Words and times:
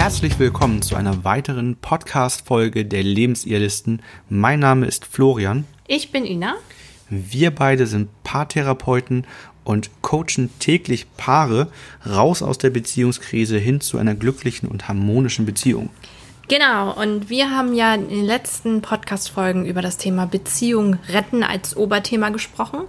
herzlich 0.00 0.38
willkommen 0.38 0.80
zu 0.80 0.96
einer 0.96 1.24
weiteren 1.24 1.76
Podcast-Folge 1.76 2.86
der 2.86 3.02
Lebensirrlisten. 3.02 4.00
Mein 4.30 4.58
Name 4.58 4.86
ist 4.86 5.04
Florian. 5.04 5.66
Ich 5.86 6.10
bin 6.10 6.24
Ina. 6.24 6.54
Wir 7.10 7.54
beide 7.54 7.86
sind 7.86 8.08
Paartherapeuten 8.24 9.26
und 9.62 9.90
coachen 10.00 10.48
täglich 10.58 11.06
Paare 11.18 11.70
raus 12.08 12.42
aus 12.42 12.56
der 12.56 12.70
Beziehungskrise 12.70 13.58
hin 13.58 13.82
zu 13.82 13.98
einer 13.98 14.14
glücklichen 14.14 14.70
und 14.70 14.88
harmonischen 14.88 15.44
Beziehung. 15.44 15.90
Genau, 16.48 16.98
und 16.98 17.28
wir 17.28 17.50
haben 17.50 17.74
ja 17.74 17.94
in 17.94 18.08
den 18.08 18.24
letzten 18.24 18.80
Podcast-Folgen 18.80 19.66
über 19.66 19.82
das 19.82 19.98
Thema 19.98 20.24
Beziehung 20.24 20.96
retten 21.10 21.42
als 21.42 21.76
Oberthema 21.76 22.30
gesprochen. 22.30 22.80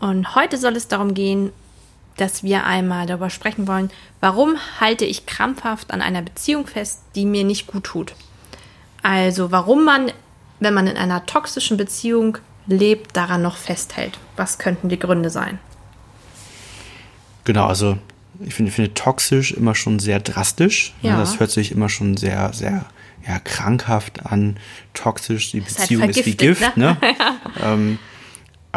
Und 0.00 0.34
heute 0.34 0.56
soll 0.56 0.76
es 0.76 0.88
darum 0.88 1.12
gehen, 1.12 1.50
dass 2.20 2.42
wir 2.42 2.64
einmal 2.64 3.06
darüber 3.06 3.30
sprechen 3.30 3.66
wollen, 3.66 3.90
warum 4.20 4.56
halte 4.80 5.04
ich 5.04 5.26
krampfhaft 5.26 5.90
an 5.90 6.02
einer 6.02 6.22
Beziehung 6.22 6.66
fest, 6.66 7.02
die 7.14 7.24
mir 7.24 7.44
nicht 7.44 7.66
gut 7.66 7.84
tut. 7.84 8.14
Also 9.02 9.50
warum 9.50 9.84
man, 9.84 10.12
wenn 10.60 10.74
man 10.74 10.86
in 10.86 10.96
einer 10.96 11.24
toxischen 11.26 11.76
Beziehung 11.76 12.38
lebt, 12.66 13.16
daran 13.16 13.42
noch 13.42 13.56
festhält. 13.56 14.18
Was 14.36 14.58
könnten 14.58 14.88
die 14.88 14.98
Gründe 14.98 15.30
sein? 15.30 15.58
Genau, 17.44 17.66
also 17.66 17.96
ich 18.40 18.54
finde, 18.54 18.70
finde 18.70 18.94
toxisch 18.94 19.52
immer 19.52 19.74
schon 19.74 19.98
sehr 19.98 20.20
drastisch. 20.20 20.94
Ne? 21.02 21.10
Ja. 21.10 21.18
Das 21.18 21.40
hört 21.40 21.50
sich 21.50 21.72
immer 21.72 21.88
schon 21.88 22.16
sehr, 22.16 22.52
sehr 22.52 22.84
ja, 23.26 23.38
krankhaft 23.38 24.26
an. 24.26 24.58
Toxisch, 24.94 25.50
die 25.50 25.62
halt 25.62 25.68
Beziehung 25.68 26.08
ist 26.08 26.16
wie 26.16 26.22
vergiftet, 26.22 26.74
Gift. 26.74 26.76
ne? 26.76 26.96
Ne? 27.00 27.16
ähm, 27.62 27.98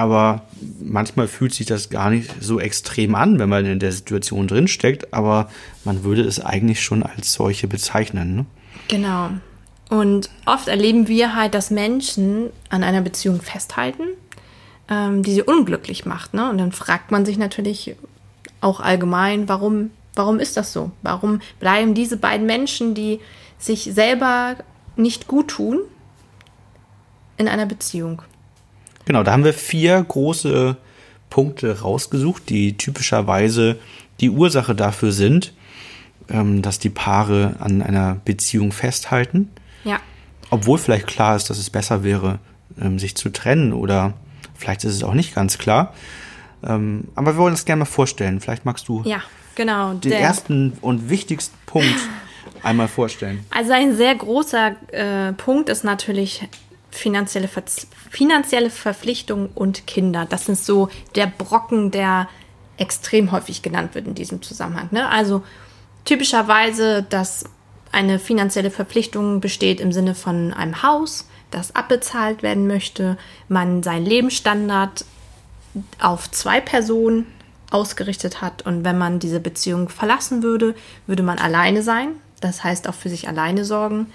aber 0.01 0.41
manchmal 0.79 1.27
fühlt 1.27 1.53
sich 1.53 1.67
das 1.67 1.91
gar 1.91 2.09
nicht 2.09 2.31
so 2.41 2.59
extrem 2.59 3.13
an, 3.13 3.37
wenn 3.37 3.49
man 3.49 3.67
in 3.67 3.77
der 3.77 3.91
Situation 3.91 4.47
drinsteckt. 4.47 5.13
Aber 5.13 5.47
man 5.85 6.03
würde 6.03 6.23
es 6.23 6.43
eigentlich 6.43 6.81
schon 6.81 7.03
als 7.03 7.33
solche 7.33 7.67
bezeichnen. 7.67 8.35
Ne? 8.35 8.45
Genau. 8.87 9.29
Und 9.89 10.31
oft 10.47 10.67
erleben 10.67 11.07
wir 11.07 11.35
halt, 11.35 11.53
dass 11.53 11.69
Menschen 11.69 12.49
an 12.69 12.83
einer 12.83 13.01
Beziehung 13.01 13.41
festhalten, 13.41 14.03
ähm, 14.89 15.21
die 15.21 15.33
sie 15.33 15.43
unglücklich 15.43 16.05
macht. 16.05 16.33
Ne? 16.33 16.49
Und 16.49 16.57
dann 16.57 16.71
fragt 16.71 17.11
man 17.11 17.23
sich 17.23 17.37
natürlich 17.37 17.95
auch 18.59 18.79
allgemein, 18.79 19.47
warum, 19.47 19.91
warum 20.15 20.39
ist 20.39 20.57
das 20.57 20.73
so? 20.73 20.89
Warum 21.03 21.41
bleiben 21.59 21.93
diese 21.93 22.17
beiden 22.17 22.47
Menschen, 22.47 22.95
die 22.95 23.19
sich 23.59 23.83
selber 23.83 24.55
nicht 24.95 25.27
gut 25.27 25.49
tun, 25.49 25.81
in 27.37 27.47
einer 27.47 27.67
Beziehung? 27.67 28.23
Genau, 29.05 29.23
da 29.23 29.31
haben 29.31 29.43
wir 29.43 29.53
vier 29.53 30.03
große 30.03 30.77
Punkte 31.29 31.81
rausgesucht, 31.81 32.49
die 32.49 32.77
typischerweise 32.77 33.77
die 34.19 34.29
Ursache 34.29 34.75
dafür 34.75 35.11
sind, 35.11 35.53
ähm, 36.29 36.61
dass 36.61 36.79
die 36.79 36.89
Paare 36.89 37.55
an 37.59 37.81
einer 37.81 38.17
Beziehung 38.25 38.71
festhalten. 38.71 39.49
Ja. 39.83 39.99
Obwohl 40.49 40.77
vielleicht 40.77 41.07
klar 41.07 41.35
ist, 41.35 41.49
dass 41.49 41.57
es 41.57 41.69
besser 41.69 42.03
wäre, 42.03 42.39
ähm, 42.79 42.99
sich 42.99 43.15
zu 43.15 43.29
trennen 43.29 43.73
oder 43.73 44.13
vielleicht 44.55 44.83
ist 44.83 44.93
es 44.93 45.03
auch 45.03 45.13
nicht 45.13 45.33
ganz 45.33 45.57
klar. 45.57 45.93
Ähm, 46.63 47.05
aber 47.15 47.33
wir 47.33 47.37
wollen 47.37 47.53
das 47.53 47.65
gerne 47.65 47.79
mal 47.79 47.85
vorstellen. 47.85 48.39
Vielleicht 48.39 48.65
magst 48.65 48.87
du 48.87 49.01
Ja, 49.05 49.21
genau. 49.55 49.93
den 49.93 50.11
ersten 50.11 50.73
und 50.81 51.09
wichtigsten 51.09 51.57
Punkt 51.65 51.95
einmal 52.63 52.87
vorstellen. 52.87 53.43
Also 53.49 53.73
ein 53.73 53.95
sehr 53.95 54.13
großer 54.13 54.75
äh, 54.91 55.33
Punkt 55.33 55.69
ist 55.69 55.83
natürlich 55.83 56.47
finanzielle, 56.91 57.47
Verz 57.47 57.87
finanzielle 58.09 58.69
Verpflichtungen 58.69 59.49
und 59.55 59.87
Kinder. 59.87 60.25
Das 60.29 60.49
ist 60.49 60.65
so 60.65 60.89
der 61.15 61.27
Brocken, 61.27 61.91
der 61.91 62.27
extrem 62.77 63.31
häufig 63.31 63.61
genannt 63.61 63.95
wird 63.95 64.07
in 64.07 64.15
diesem 64.15 64.41
Zusammenhang. 64.41 64.89
Ne? 64.91 65.07
Also 65.07 65.43
typischerweise, 66.05 67.03
dass 67.09 67.45
eine 67.91 68.19
finanzielle 68.19 68.71
Verpflichtung 68.71 69.41
besteht 69.41 69.79
im 69.79 69.91
Sinne 69.91 70.15
von 70.15 70.53
einem 70.53 70.81
Haus, 70.83 71.27
das 71.51 71.75
abbezahlt 71.75 72.43
werden 72.43 72.67
möchte, 72.67 73.17
man 73.49 73.83
seinen 73.83 74.05
Lebensstandard 74.05 75.05
auf 75.99 76.31
zwei 76.31 76.61
Personen 76.61 77.27
ausgerichtet 77.69 78.41
hat. 78.41 78.65
Und 78.65 78.83
wenn 78.83 78.97
man 78.97 79.19
diese 79.19 79.39
Beziehung 79.39 79.89
verlassen 79.89 80.43
würde, 80.43 80.75
würde 81.07 81.23
man 81.23 81.39
alleine 81.39 81.83
sein. 81.83 82.09
Das 82.39 82.63
heißt 82.63 82.87
auch 82.87 82.93
für 82.93 83.09
sich 83.09 83.27
alleine 83.27 83.65
sorgen. 83.65 84.07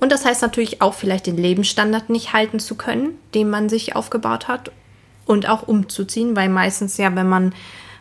Und 0.00 0.12
das 0.12 0.24
heißt 0.24 0.42
natürlich 0.42 0.80
auch 0.80 0.94
vielleicht 0.94 1.26
den 1.26 1.36
Lebensstandard 1.36 2.10
nicht 2.10 2.32
halten 2.32 2.60
zu 2.60 2.76
können, 2.76 3.18
den 3.34 3.50
man 3.50 3.68
sich 3.68 3.96
aufgebaut 3.96 4.48
hat. 4.48 4.70
Und 5.26 5.48
auch 5.48 5.68
umzuziehen, 5.68 6.36
weil 6.36 6.48
meistens 6.48 6.96
ja, 6.96 7.14
wenn 7.14 7.28
man 7.28 7.52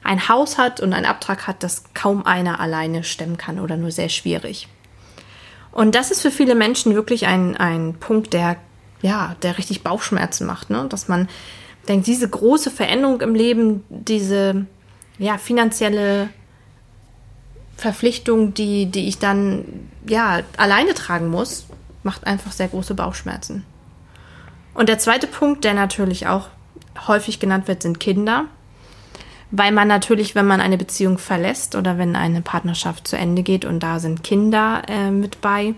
ein 0.04 0.30
Haus 0.30 0.58
hat 0.58 0.80
und 0.80 0.94
einen 0.94 1.06
Abtrag 1.06 1.48
hat, 1.48 1.64
das 1.64 1.84
kaum 1.94 2.26
einer 2.26 2.62
alleine 2.62 3.04
stemmen 3.04 3.38
kann 3.38 3.60
oder 3.60 3.76
nur 3.76 3.92
sehr 3.92 4.08
schwierig. 4.08 4.70
Und 5.72 5.94
das 5.94 6.10
ist 6.12 6.22
für 6.22 6.32
viele 6.32 6.56
Menschen 6.56 6.96
wirklich 6.96 7.28
ein, 7.28 7.58
ein 7.58 7.96
Punkt, 8.00 8.34
der, 8.34 8.56
ja, 9.02 9.36
der 9.42 9.58
richtig 9.58 9.84
Bauchschmerzen 9.84 10.48
macht, 10.48 10.70
ne? 10.70 10.86
Dass 10.90 11.08
man 11.08 11.28
denkt, 11.88 12.08
diese 12.08 12.30
große 12.30 12.72
Veränderung 12.72 13.22
im 13.22 13.36
Leben, 13.36 13.84
diese 13.90 14.66
ja, 15.20 15.38
finanzielle 15.38 16.30
Verpflichtung, 17.76 18.54
die, 18.54 18.88
die 18.88 19.08
ich 19.08 19.20
dann 19.20 19.90
ja 20.08 20.40
alleine 20.58 20.94
tragen 20.94 21.28
muss, 21.28 21.68
macht 22.08 22.26
einfach 22.26 22.54
sehr 22.54 22.70
große 22.70 22.96
Bauchschmerzen. 22.96 23.66
Und 24.74 24.88
der 24.88 24.98
zweite 24.98 25.28
Punkt, 25.28 25.66
der 25.66 25.74
natürlich 25.74 26.28
auch 26.28 26.48
häufig 27.06 27.42
genannt 27.42 27.68
wird, 27.68 27.82
sind 27.82 28.00
Kinder. 28.00 28.46
Weil 29.52 29.74
man 29.74 29.90
natürlich, 29.90 30.34
wenn 30.34 30.48
man 30.48 30.62
eine 30.62 30.78
Beziehung 30.78 31.18
verlässt 31.18 31.76
oder 31.76 31.98
wenn 31.98 32.16
eine 32.16 32.42
Partnerschaft 32.42 33.08
zu 33.08 33.18
Ende 33.18 33.44
geht 33.44 33.66
und 33.66 33.82
da 33.82 34.00
sind 34.00 34.24
Kinder 34.24 34.84
äh, 34.88 35.12
mit 35.12 35.42
bei, 35.42 35.76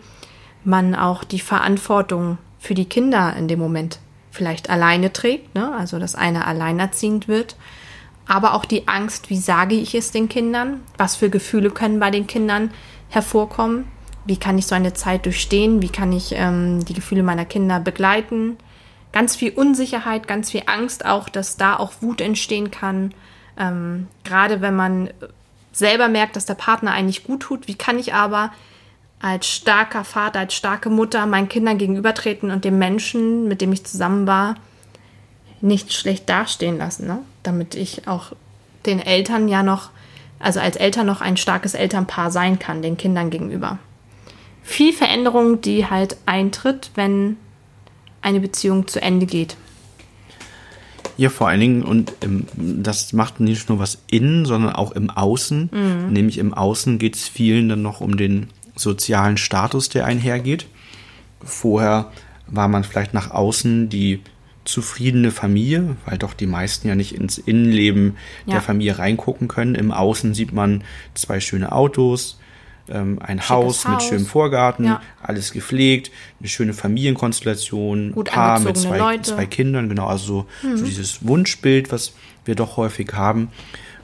man 0.63 0.94
auch 0.94 1.23
die 1.23 1.40
Verantwortung 1.40 2.38
für 2.59 2.75
die 2.75 2.85
Kinder 2.85 3.35
in 3.35 3.47
dem 3.47 3.59
Moment 3.59 3.97
vielleicht 4.31 4.69
alleine 4.69 5.11
trägt, 5.11 5.56
ne? 5.56 5.73
also 5.75 5.97
dass 5.97 6.13
einer 6.13 6.46
alleinerziehend 6.46 7.28
wird, 7.28 7.56
aber 8.28 8.53
auch 8.53 8.66
die 8.66 8.88
Angst, 8.88 9.31
wie 9.31 9.38
sage 9.38 9.75
ich 9.75 9.96
es 9.96 10.11
den 10.11 10.29
Kindern, 10.29 10.81
was 10.97 11.16
für 11.16 11.31
Gefühle 11.31 11.72
können 11.72 12.00
bei 12.00 12.11
den 12.11 12.28
Kindern 12.28 12.72
hervorkommen, 13.09 13.85
wie 14.25 14.38
kann 14.38 14.57
ich 14.57 14.68
so 14.68 14.75
eine 14.75 14.94
Zeit 14.94 15.25
durchstehen, 15.25 15.81
wie 15.81 15.90
kann 15.90 16.12
ich 16.12 16.34
ähm, 16.34 16.84
die 16.85 16.94
Gefühle 16.94 17.24
meiner 17.24 17.46
Kinder 17.46 17.80
begleiten, 17.80 18.57
ganz 19.12 19.35
viel 19.35 19.52
Unsicherheit, 19.52 20.28
ganz 20.28 20.52
viel 20.52 20.63
Angst 20.66 21.06
auch, 21.06 21.30
dass 21.30 21.57
da 21.57 21.78
auch 21.78 21.94
Wut 22.02 22.22
entstehen 22.22 22.72
kann, 22.72 23.13
ähm, 23.58 24.08
gerade 24.24 24.62
wenn 24.62 24.75
man 24.75 25.09
selber 25.72 26.08
merkt, 26.08 26.35
dass 26.35 26.46
der 26.46 26.56
Partner 26.56 26.91
einen 26.91 27.08
nicht 27.08 27.25
gut 27.25 27.41
tut, 27.41 27.68
wie 27.68 27.75
kann 27.75 28.00
ich 28.00 28.13
aber 28.13 28.52
als 29.22 29.47
starker 29.47 30.03
Vater, 30.03 30.40
als 30.40 30.53
starke 30.53 30.90
Mutter 30.90 31.25
meinen 31.25 31.50
Kindern 31.50 31.78
gegenübertreten 31.78 32.52
und 32.52 32.63
dem 32.63 32.79
Menschen, 32.79 33.47
mit 33.47 33.62
dem 33.62 33.74
ich 33.74 33.85
zusammen 33.85 34.28
war, 34.28 34.56
nicht 35.62 35.94
schlecht 35.94 36.29
dastehen 36.29 36.78
lassen, 36.78 37.08
ne? 37.08 37.19
damit 37.44 37.75
ich 37.75 38.08
auch 38.08 38.31
den 38.85 39.00
Eltern 39.00 39.50
ja 39.50 39.62
noch, 39.62 39.90
also 40.40 40.62
als 40.62 40.78
Eltern 40.78 41.06
noch 41.06 41.19
ein 41.19 41.35
starkes 41.35 41.74
Elternpaar 41.74 42.31
sein 42.31 42.59
kann, 42.59 42.81
den 42.81 42.96
Kindern 42.96 43.29
gegenüber. 43.29 43.78
Viel 44.69 44.94
Veränderung, 44.94 45.62
die 45.62 45.88
halt 45.88 46.16
eintritt, 46.28 46.91
wenn 46.94 47.38
eine 48.22 48.40
Beziehung 48.40 48.88
zu 48.88 49.02
Ende 49.02 49.25
geht. 49.25 49.57
Ja, 51.18 51.30
vor 51.30 51.47
allen 51.47 51.59
Dingen, 51.59 51.81
und 51.84 52.13
im, 52.22 52.46
das 52.56 53.12
macht 53.13 53.40
nicht 53.40 53.68
nur 53.68 53.79
was 53.79 53.97
innen, 54.12 54.46
sondern 54.46 54.74
auch 54.74 54.91
im 54.91 55.09
Außen. 55.09 55.72
Nämlich 56.12 56.38
im 56.38 56.53
Außen 56.53 57.00
geht 57.00 57.16
es 57.16 57.28
vielen 57.28 57.68
dann 57.68 57.81
noch 57.81 58.00
um 58.00 58.16
den 58.16 58.47
sozialen 58.75 59.38
Status, 59.38 59.90
der 59.90 60.05
einhergeht. 60.05 60.67
Vorher 61.44 62.11
war 62.46 62.67
man 62.67 62.84
vielleicht 62.84 63.16
nach 63.16 63.32
außen 63.32 63.90
die 63.90 64.22
zufriedene 64.66 65.32
Familie, 65.32 65.96
weil 66.05 66.20
doch 66.20 66.34
die 66.35 66.46
meisten 66.46 66.88
ja 66.88 66.94
nicht 66.96 67.16
ins 67.16 67.40
Innenleben 67.40 68.17
Ja. 68.46 68.53
der 68.53 68.61
Familie 68.61 68.99
reingucken 68.99 69.47
können. 69.47 69.73
Im 69.73 69.91
Außen 69.91 70.35
sieht 70.35 70.53
man 70.53 70.84
zwei 71.16 71.40
schöne 71.40 71.72
Autos, 71.72 72.39
ähm, 72.91 73.20
ein 73.22 73.47
Haus 73.50 73.86
mit 73.88 73.96
Haus. 73.97 74.03
schönem 74.08 74.26
Vorgarten, 74.26 74.86
Ja. 74.86 75.02
alles 75.22 75.52
gepflegt, 75.52 76.12
eine 76.40 76.50
schöne 76.50 76.74
Familienkonstellation, 76.74 78.12
Gut 78.14 78.30
Paar 78.30 78.59
mit 78.59 78.78
zwei, 78.78 78.97
Leute. 78.97 79.22
zwei 79.24 79.46
Kindern, 79.46 79.90
genau, 79.90 80.08
also 80.08 80.26
so, 80.62 80.68
Mhm. 80.68 80.78
so 80.78 80.86
dieses 80.86 81.28
Wunschbild, 81.28 81.91
was 81.91 82.14
wir 82.46 82.56
doch 82.56 82.78
häufig 82.78 83.12
haben. 83.14 83.50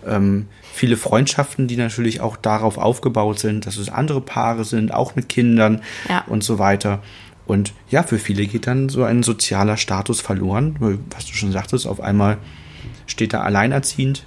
Ähm, 0.06 0.48
viele 0.74 0.98
Freundschaften, 0.98 1.68
die 1.68 1.78
natürlich 1.78 2.22
auch 2.22 2.38
darauf 2.38 2.78
aufgebaut 2.78 3.40
sind, 3.40 3.66
dass 3.66 3.78
es 3.78 3.90
andere 3.90 4.22
Paare 4.22 4.64
sind, 4.66 4.94
auch 4.94 5.16
mit 5.16 5.30
Kindern 5.30 5.82
Ja. 6.10 6.24
und 6.28 6.44
so 6.44 6.60
weiter. 6.60 7.02
Und 7.48 7.74
ja, 7.90 8.04
für 8.04 8.18
viele 8.20 8.46
geht 8.46 8.68
dann 8.68 8.90
so 8.90 9.04
ein 9.04 9.24
sozialer 9.24 9.78
Status 9.78 10.22
verloren, 10.22 10.76
was 11.12 11.26
du 11.26 11.34
schon 11.34 11.52
sagtest, 11.52 11.88
auf 11.88 12.00
einmal 12.02 12.38
steht 13.08 13.34
er 13.34 13.44
alleinerziehend. 13.44 14.26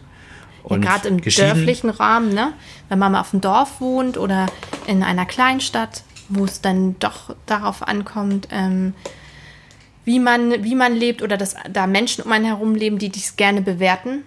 Und 0.68 0.82
Gerade 0.82 1.08
im 1.08 1.20
dörflichen 1.22 1.90
Rahmen, 1.90 2.32
ne? 2.34 2.52
wenn 2.88 2.98
man 2.98 3.12
mal 3.12 3.20
auf 3.20 3.30
dem 3.30 3.40
Dorf 3.40 3.80
wohnt 3.80 4.18
oder 4.18 4.46
in 4.86 5.02
einer 5.02 5.24
Kleinstadt, 5.24 6.02
wo 6.28 6.44
es 6.44 6.60
dann 6.60 6.98
doch 6.98 7.34
darauf 7.46 7.82
ankommt, 7.86 8.48
ähm, 8.50 8.92
wie, 10.04 10.18
man, 10.20 10.62
wie 10.64 10.74
man 10.74 10.94
lebt 10.94 11.22
oder 11.22 11.36
dass 11.36 11.54
da 11.70 11.86
Menschen 11.86 12.22
um 12.24 12.32
einen 12.32 12.44
herum 12.44 12.74
leben, 12.74 12.98
die 12.98 13.08
dies 13.08 13.36
gerne 13.36 13.62
bewerten, 13.62 14.22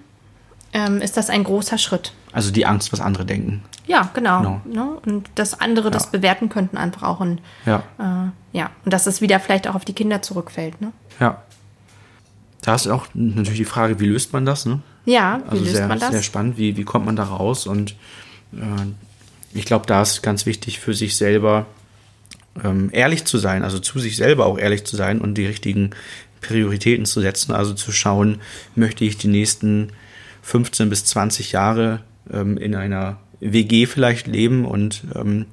ähm, 0.74 1.02
ist 1.02 1.18
das 1.18 1.30
ein 1.30 1.44
großer 1.44 1.78
Schritt. 1.78 2.14
Also 2.32 2.52
die 2.52 2.66
Angst, 2.66 2.92
was 2.94 3.02
andere 3.02 3.26
denken. 3.26 3.64
Ja, 3.88 4.10
genau. 4.14 4.40
Genau. 4.40 4.62
Ne? 4.66 4.98
Und 5.06 5.30
das 5.36 5.60
andere 5.60 5.92
das 5.92 6.06
Ja. 6.06 6.10
bewerten 6.12 6.50
könnten 6.50 6.78
einfach 6.78 7.04
auch. 7.04 7.20
Und, 7.20 7.42
Ja. 7.66 7.84
äh, 8.00 8.58
ja. 8.58 8.70
Und 8.86 8.94
dass 8.94 9.06
es 9.06 9.22
wieder 9.22 9.40
vielleicht 9.40 9.68
auch 9.68 9.76
auf 9.76 9.86
die 9.86 9.94
Kinder 9.94 10.22
zurückfällt. 10.22 10.80
Ne? 10.82 10.92
Ja. 11.20 11.42
Da 12.62 12.76
ist 12.76 12.88
auch 12.88 13.08
natürlich 13.14 13.60
die 13.60 13.66
Frage, 13.66 14.00
wie 14.00 14.06
löst 14.06 14.34
man 14.34 14.46
das, 14.46 14.66
ne? 14.66 14.80
Ja, 15.06 15.42
wie 15.46 15.50
Also 15.50 15.64
löst 15.64 15.76
sehr, 15.76 15.88
man 15.88 16.00
das? 16.00 16.12
sehr 16.12 16.22
spannend, 16.22 16.58
wie, 16.58 16.78
wie 16.78 16.84
kommt 16.84 17.06
man 17.06 17.16
da 17.16 17.24
raus? 17.24 17.66
Und 17.66 17.96
äh, 18.54 18.86
ich 19.54 19.66
glaube, 19.66 19.88
da 19.88 20.02
ist 20.02 20.22
ganz 20.22 20.46
wichtig 20.46 20.80
für 20.80 20.94
sich 20.94 21.16
selber 21.16 21.66
ähm, 22.64 22.90
ehrlich 22.92 23.26
zu 23.26 23.38
sein, 23.38 23.64
also 23.64 23.80
zu 23.80 24.00
sich 24.00 24.16
selber 24.16 24.46
auch 24.46 24.58
ehrlich 24.58 24.84
zu 24.86 24.96
sein 24.96 25.20
und 25.22 25.36
die 25.36 25.46
richtigen 25.46 25.92
Prioritäten 26.42 27.06
zu 27.06 27.22
setzen, 27.22 27.54
also 27.54 27.74
zu 27.74 27.92
schauen, 27.92 28.42
möchte 28.76 29.06
ich 29.06 29.18
die 29.18 29.28
nächsten 29.28 29.92
15 30.44 30.90
bis 30.90 31.06
20 31.06 31.52
Jahre 31.52 32.02
ähm, 32.32 32.58
in 32.58 32.76
einer 32.76 33.18
WG 33.40 33.86
vielleicht 33.86 34.28
leben 34.28 34.66
und 34.66 35.04
ähm, 35.16 35.46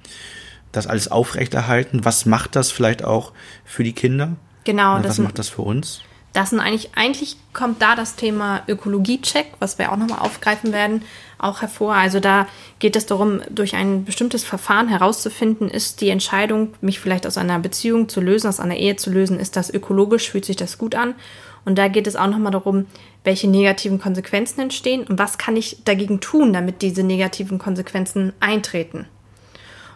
das 0.72 0.86
alles 0.86 1.10
aufrechterhalten? 1.10 2.04
Was 2.04 2.26
macht 2.26 2.56
das 2.56 2.70
vielleicht 2.70 3.04
auch 3.04 3.32
für 3.64 3.84
die 3.84 3.92
Kinder? 3.92 4.36
Genau, 4.64 4.98
das 4.98 5.10
was 5.10 5.18
macht 5.18 5.38
das 5.38 5.48
für 5.48 5.62
uns? 5.62 6.02
Das 6.38 6.50
sind 6.50 6.60
eigentlich, 6.60 6.90
eigentlich 6.94 7.36
kommt 7.52 7.82
da 7.82 7.96
das 7.96 8.14
Thema 8.14 8.62
Ökologie-Check, 8.68 9.54
was 9.58 9.76
wir 9.76 9.90
auch 9.90 9.96
nochmal 9.96 10.20
aufgreifen 10.20 10.72
werden, 10.72 11.02
auch 11.36 11.62
hervor. 11.62 11.94
Also 11.94 12.20
da 12.20 12.46
geht 12.78 12.94
es 12.94 13.06
darum, 13.06 13.40
durch 13.50 13.74
ein 13.74 14.04
bestimmtes 14.04 14.44
Verfahren 14.44 14.86
herauszufinden, 14.86 15.68
ist 15.68 16.00
die 16.00 16.10
Entscheidung, 16.10 16.74
mich 16.80 17.00
vielleicht 17.00 17.26
aus 17.26 17.38
einer 17.38 17.58
Beziehung 17.58 18.08
zu 18.08 18.20
lösen, 18.20 18.46
aus 18.46 18.60
einer 18.60 18.76
Ehe 18.76 18.94
zu 18.94 19.10
lösen, 19.10 19.40
ist 19.40 19.56
das 19.56 19.68
ökologisch, 19.68 20.30
fühlt 20.30 20.44
sich 20.44 20.54
das 20.54 20.78
gut 20.78 20.94
an? 20.94 21.16
Und 21.64 21.76
da 21.76 21.88
geht 21.88 22.06
es 22.06 22.14
auch 22.14 22.28
nochmal 22.28 22.52
darum, 22.52 22.86
welche 23.24 23.48
negativen 23.48 23.98
Konsequenzen 23.98 24.60
entstehen 24.60 25.08
und 25.08 25.18
was 25.18 25.38
kann 25.38 25.56
ich 25.56 25.82
dagegen 25.84 26.20
tun, 26.20 26.52
damit 26.52 26.82
diese 26.82 27.02
negativen 27.02 27.58
Konsequenzen 27.58 28.32
eintreten. 28.38 29.08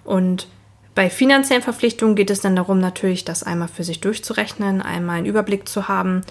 Und 0.02 0.48
bei 0.94 1.08
finanziellen 1.08 1.62
Verpflichtungen 1.62 2.16
geht 2.16 2.30
es 2.30 2.40
dann 2.40 2.56
darum, 2.56 2.78
natürlich 2.78 3.24
das 3.24 3.42
einmal 3.42 3.68
für 3.68 3.84
sich 3.84 4.00
durchzurechnen, 4.00 4.82
einmal 4.82 5.18
einen 5.18 5.26
Überblick 5.26 5.68
zu 5.68 5.88
haben, 5.88 6.22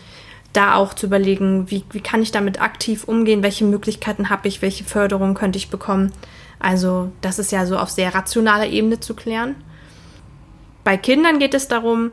da 0.53 0.75
auch 0.75 0.93
zu 0.93 1.07
überlegen, 1.07 1.71
wie, 1.71 1.83
wie 1.91 2.01
kann 2.01 2.21
ich 2.21 2.31
damit 2.31 2.61
aktiv 2.61 3.05
umgehen, 3.05 3.41
welche 3.41 3.65
Möglichkeiten 3.65 4.29
habe 4.29 4.47
ich, 4.47 4.61
welche 4.61 4.83
Förderung 4.83 5.33
könnte 5.33 5.57
ich 5.57 5.69
bekommen. 5.69 6.11
Also 6.59 7.11
das 7.21 7.39
ist 7.39 7.51
ja 7.51 7.65
so 7.65 7.77
auf 7.77 7.89
sehr 7.89 8.13
rationaler 8.13 8.67
Ebene 8.67 8.99
zu 8.99 9.15
klären. 9.15 9.55
Bei 10.83 10.97
Kindern 10.97 11.39
geht 11.39 11.53
es 11.53 11.67
darum, 11.67 12.11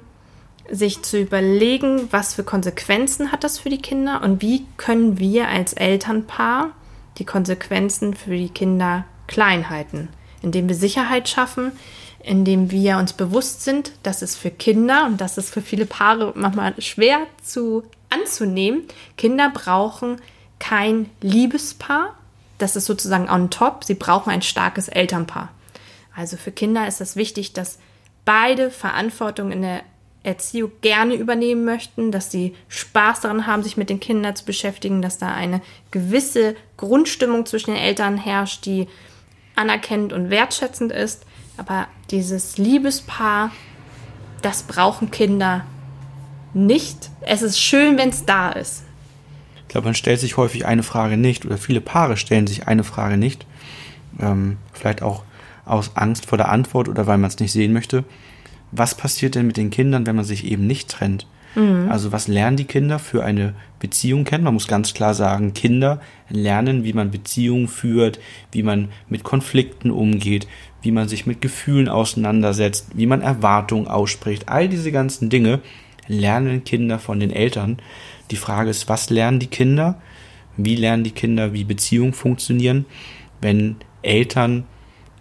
sich 0.70 1.02
zu 1.02 1.18
überlegen, 1.18 2.08
was 2.10 2.34
für 2.34 2.44
Konsequenzen 2.44 3.32
hat 3.32 3.44
das 3.44 3.58
für 3.58 3.70
die 3.70 3.80
Kinder 3.80 4.22
und 4.22 4.42
wie 4.42 4.66
können 4.76 5.18
wir 5.18 5.48
als 5.48 5.72
Elternpaar 5.72 6.70
die 7.18 7.24
Konsequenzen 7.24 8.14
für 8.14 8.36
die 8.36 8.50
Kinder 8.50 9.04
klein 9.26 9.70
halten, 9.70 10.08
indem 10.42 10.68
wir 10.68 10.76
Sicherheit 10.76 11.28
schaffen, 11.28 11.72
indem 12.20 12.70
wir 12.70 12.98
uns 12.98 13.12
bewusst 13.12 13.62
sind, 13.62 13.92
dass 14.02 14.22
es 14.22 14.36
für 14.36 14.50
Kinder 14.50 15.06
und 15.06 15.20
das 15.20 15.38
ist 15.38 15.50
für 15.50 15.62
viele 15.62 15.86
Paare 15.86 16.32
manchmal 16.36 16.80
schwer 16.80 17.20
zu 17.42 17.84
anzunehmen, 18.10 18.84
Kinder 19.16 19.50
brauchen 19.52 20.20
kein 20.58 21.08
Liebespaar, 21.20 22.14
das 22.58 22.74
ist 22.74 22.86
sozusagen 22.86 23.30
on 23.30 23.50
top, 23.50 23.84
sie 23.84 23.94
brauchen 23.94 24.30
ein 24.30 24.42
starkes 24.42 24.88
Elternpaar. 24.88 25.50
Also 26.14 26.36
für 26.36 26.50
Kinder 26.50 26.88
ist 26.88 27.00
es 27.00 27.14
wichtig, 27.14 27.52
dass 27.52 27.78
beide 28.24 28.70
Verantwortung 28.70 29.52
in 29.52 29.62
der 29.62 29.82
Erziehung 30.24 30.72
gerne 30.80 31.14
übernehmen 31.14 31.64
möchten, 31.64 32.10
dass 32.10 32.30
sie 32.30 32.54
Spaß 32.68 33.20
daran 33.20 33.46
haben, 33.46 33.62
sich 33.62 33.76
mit 33.76 33.88
den 33.88 34.00
Kindern 34.00 34.34
zu 34.34 34.44
beschäftigen, 34.44 35.00
dass 35.00 35.18
da 35.18 35.32
eine 35.32 35.60
gewisse 35.90 36.56
Grundstimmung 36.76 37.46
zwischen 37.46 37.70
den 37.70 37.80
Eltern 37.80 38.18
herrscht, 38.18 38.66
die 38.66 38.88
anerkennend 39.54 40.12
und 40.12 40.30
wertschätzend 40.30 40.92
ist. 40.92 41.24
Aber 41.58 41.88
dieses 42.10 42.56
Liebespaar, 42.56 43.50
das 44.42 44.62
brauchen 44.62 45.10
Kinder 45.10 45.66
nicht. 46.54 47.10
Es 47.20 47.42
ist 47.42 47.60
schön, 47.60 47.98
wenn 47.98 48.08
es 48.08 48.24
da 48.24 48.50
ist. 48.50 48.84
Ich 49.62 49.68
glaube, 49.68 49.86
man 49.86 49.94
stellt 49.94 50.20
sich 50.20 50.36
häufig 50.36 50.64
eine 50.64 50.82
Frage 50.82 51.16
nicht 51.16 51.44
oder 51.44 51.58
viele 51.58 51.82
Paare 51.82 52.16
stellen 52.16 52.46
sich 52.46 52.68
eine 52.68 52.84
Frage 52.84 53.18
nicht. 53.18 53.44
Ähm, 54.18 54.56
vielleicht 54.72 55.02
auch 55.02 55.24
aus 55.66 55.90
Angst 55.96 56.26
vor 56.26 56.38
der 56.38 56.48
Antwort 56.48 56.88
oder 56.88 57.06
weil 57.06 57.18
man 57.18 57.28
es 57.28 57.38
nicht 57.38 57.52
sehen 57.52 57.72
möchte. 57.72 58.04
Was 58.70 58.94
passiert 58.94 59.34
denn 59.34 59.46
mit 59.46 59.56
den 59.56 59.70
Kindern, 59.70 60.06
wenn 60.06 60.16
man 60.16 60.24
sich 60.24 60.44
eben 60.44 60.66
nicht 60.66 60.88
trennt? 60.88 61.26
Also 61.88 62.12
was 62.12 62.28
lernen 62.28 62.56
die 62.56 62.64
Kinder 62.64 62.98
für 62.98 63.24
eine 63.24 63.54
Beziehung 63.80 64.24
kennen? 64.24 64.44
Man 64.44 64.54
muss 64.54 64.68
ganz 64.68 64.94
klar 64.94 65.14
sagen, 65.14 65.54
Kinder 65.54 66.00
lernen, 66.28 66.84
wie 66.84 66.92
man 66.92 67.10
Beziehungen 67.10 67.68
führt, 67.68 68.20
wie 68.52 68.62
man 68.62 68.88
mit 69.08 69.24
Konflikten 69.24 69.90
umgeht, 69.90 70.46
wie 70.82 70.92
man 70.92 71.08
sich 71.08 71.26
mit 71.26 71.40
Gefühlen 71.40 71.88
auseinandersetzt, 71.88 72.88
wie 72.94 73.06
man 73.06 73.22
Erwartungen 73.22 73.88
ausspricht. 73.88 74.48
All 74.48 74.68
diese 74.68 74.92
ganzen 74.92 75.30
Dinge 75.30 75.60
lernen 76.06 76.64
Kinder 76.64 76.98
von 76.98 77.20
den 77.20 77.30
Eltern. 77.30 77.78
Die 78.30 78.36
Frage 78.36 78.70
ist, 78.70 78.88
was 78.88 79.10
lernen 79.10 79.40
die 79.40 79.46
Kinder? 79.46 80.00
Wie 80.56 80.76
lernen 80.76 81.04
die 81.04 81.12
Kinder, 81.12 81.52
wie 81.52 81.64
Beziehungen 81.64 82.12
funktionieren, 82.12 82.84
wenn 83.40 83.76
Eltern 84.02 84.64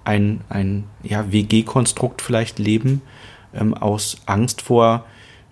ein, 0.04 0.42
ein 0.50 0.86
ja, 1.04 1.32
WG-Konstrukt 1.32 2.22
vielleicht 2.22 2.60
leben, 2.60 3.02
ähm, 3.54 3.74
aus 3.74 4.22
Angst 4.26 4.62
vor 4.62 5.06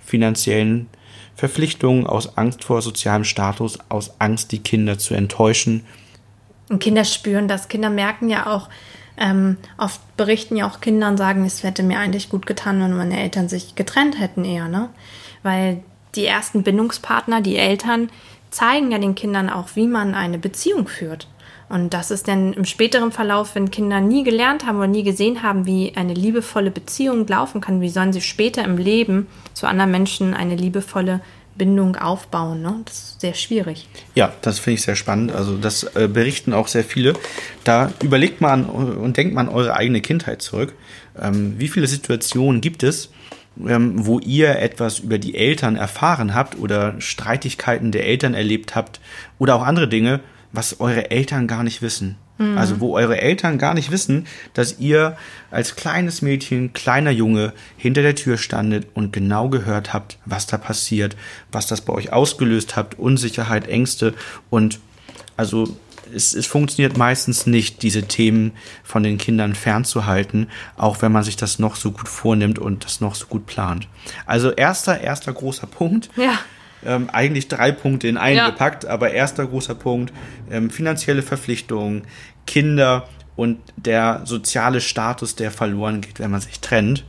finanziellen 0.05 0.87
Verpflichtungen, 1.35 2.07
aus 2.07 2.37
Angst 2.37 2.63
vor 2.63 2.81
sozialem 2.81 3.25
Status, 3.25 3.79
aus 3.89 4.19
Angst, 4.19 4.51
die 4.51 4.59
Kinder 4.59 4.97
zu 4.97 5.13
enttäuschen. 5.13 5.85
Und 6.69 6.79
Kinder 6.79 7.03
spüren 7.03 7.47
das. 7.47 7.67
Kinder 7.67 7.89
merken 7.89 8.29
ja 8.29 8.47
auch, 8.47 8.69
ähm, 9.17 9.57
oft 9.77 9.99
berichten 10.17 10.55
ja 10.55 10.67
auch 10.67 10.81
Kinder 10.81 11.09
und 11.09 11.17
sagen, 11.17 11.45
es 11.45 11.63
hätte 11.63 11.83
mir 11.83 11.99
eigentlich 11.99 12.29
gut 12.29 12.45
getan, 12.45 12.81
wenn 12.81 12.95
meine 12.95 13.19
Eltern 13.19 13.49
sich 13.49 13.75
getrennt 13.75 14.19
hätten 14.19 14.45
eher, 14.45 14.67
ne? 14.67 14.89
Weil 15.43 15.83
die 16.15 16.25
ersten 16.25 16.63
Bindungspartner, 16.63 17.41
die 17.41 17.57
Eltern, 17.57 18.09
zeigen 18.49 18.91
ja 18.91 18.97
den 18.97 19.15
Kindern 19.15 19.49
auch, 19.49 19.69
wie 19.75 19.87
man 19.87 20.15
eine 20.15 20.39
Beziehung 20.39 20.87
führt. 20.87 21.27
Und 21.67 21.93
das 21.93 22.11
ist 22.11 22.27
dann 22.27 22.53
im 22.53 22.65
späteren 22.65 23.11
Verlauf, 23.11 23.55
wenn 23.55 23.71
Kinder 23.71 23.99
nie 23.99 24.23
gelernt 24.23 24.65
haben 24.65 24.77
oder 24.77 24.87
nie 24.87 25.03
gesehen 25.03 25.41
haben, 25.41 25.65
wie 25.65 25.93
eine 25.95 26.13
liebevolle 26.13 26.69
Beziehung 26.69 27.25
laufen 27.27 27.59
kann, 27.59 27.81
wie 27.81 27.89
sollen 27.89 28.13
sie 28.13 28.21
später 28.21 28.63
im 28.63 28.77
Leben 28.77 29.27
zu 29.53 29.67
anderen 29.67 29.91
Menschen 29.91 30.33
eine 30.33 30.55
liebevolle 30.55 31.21
Bindung 31.57 31.95
aufbauen. 31.95 32.61
Ne? 32.61 32.81
Das 32.85 32.95
ist 32.95 33.21
sehr 33.21 33.33
schwierig. 33.33 33.87
Ja, 34.13 34.33
das 34.41 34.59
finde 34.59 34.75
ich 34.75 34.81
sehr 34.81 34.95
spannend. 34.95 35.31
Also 35.31 35.57
das 35.57 35.83
äh, 35.95 36.07
berichten 36.07 36.53
auch 36.53 36.67
sehr 36.67 36.83
viele. 36.83 37.13
Da 37.63 37.91
überlegt 38.03 38.41
man 38.41 38.65
und 38.65 39.17
denkt 39.17 39.33
man 39.33 39.49
eure 39.49 39.75
eigene 39.75 40.01
Kindheit 40.01 40.41
zurück. 40.41 40.73
Ähm, 41.19 41.55
wie 41.57 41.69
viele 41.69 41.87
Situationen 41.87 42.61
gibt 42.61 42.83
es, 42.83 43.09
ähm, 43.65 44.05
wo 44.05 44.19
ihr 44.19 44.59
etwas 44.59 44.99
über 44.99 45.17
die 45.17 45.35
Eltern 45.35 45.77
erfahren 45.77 46.35
habt 46.35 46.59
oder 46.59 46.99
Streitigkeiten 46.99 47.91
der 47.91 48.05
Eltern 48.05 48.33
erlebt 48.33 48.75
habt 48.75 48.99
oder 49.39 49.55
auch 49.55 49.63
andere 49.63 49.87
Dinge, 49.87 50.19
was 50.55 50.79
eure 50.79 51.11
Eltern 51.11 51.47
gar 51.47 51.63
nicht 51.63 51.81
wissen. 51.81 52.17
Also 52.37 52.81
wo 52.81 52.95
eure 52.95 53.21
Eltern 53.21 53.57
gar 53.57 53.73
nicht 53.73 53.91
wissen, 53.91 54.27
dass 54.53 54.77
ihr 54.79 55.15
als 55.51 55.77
kleines 55.77 56.21
Mädchen, 56.21 56.73
kleiner 56.73 57.11
Junge 57.11 57.53
hinter 57.77 58.01
der 58.01 58.15
Tür 58.15 58.37
standet 58.37 58.87
und 58.93 59.13
genau 59.13 59.47
gehört 59.47 59.93
habt, 59.93 60.17
was 60.25 60.45
da 60.45 60.57
passiert, 60.57 61.15
was 61.53 61.67
das 61.67 61.79
bei 61.79 61.93
euch 61.93 62.11
ausgelöst 62.11 62.75
habt, 62.75 62.99
Unsicherheit, 62.99 63.69
Ängste 63.69 64.13
und 64.49 64.79
also 65.37 65.77
es, 66.13 66.33
es 66.33 66.45
funktioniert 66.45 66.97
meistens 66.97 67.47
nicht, 67.47 67.81
diese 67.83 68.03
Themen 68.03 68.51
von 68.83 69.03
den 69.03 69.17
Kindern 69.17 69.55
fernzuhalten, 69.55 70.49
auch 70.75 71.01
wenn 71.01 71.13
man 71.13 71.23
sich 71.23 71.37
das 71.37 71.57
noch 71.57 71.77
so 71.77 71.91
gut 71.91 72.09
vornimmt 72.09 72.59
und 72.59 72.83
das 72.83 72.99
noch 72.99 73.15
so 73.15 73.27
gut 73.27 73.45
plant. 73.45 73.87
Also 74.25 74.51
erster, 74.51 74.99
erster 74.99 75.31
großer 75.31 75.67
Punkt. 75.67 76.09
Ja. 76.17 76.37
Ähm, 76.85 77.09
eigentlich 77.11 77.47
drei 77.47 77.71
Punkte 77.71 78.07
in 78.07 78.17
einen 78.17 78.37
Ja. 78.37 78.49
gepackt, 78.49 78.85
aber 78.85 79.11
erster 79.11 79.45
großer 79.45 79.75
Punkt, 79.75 80.13
ähm, 80.51 80.69
finanzielle 80.69 81.21
Verpflichtungen, 81.21 82.03
Kinder 82.47 83.07
und 83.35 83.59
der 83.75 84.21
soziale 84.25 84.81
Status, 84.81 85.35
der 85.35 85.51
verloren 85.51 86.01
geht, 86.01 86.19
wenn 86.19 86.31
man 86.31 86.41
sich 86.41 86.59
trennt. 86.59 87.03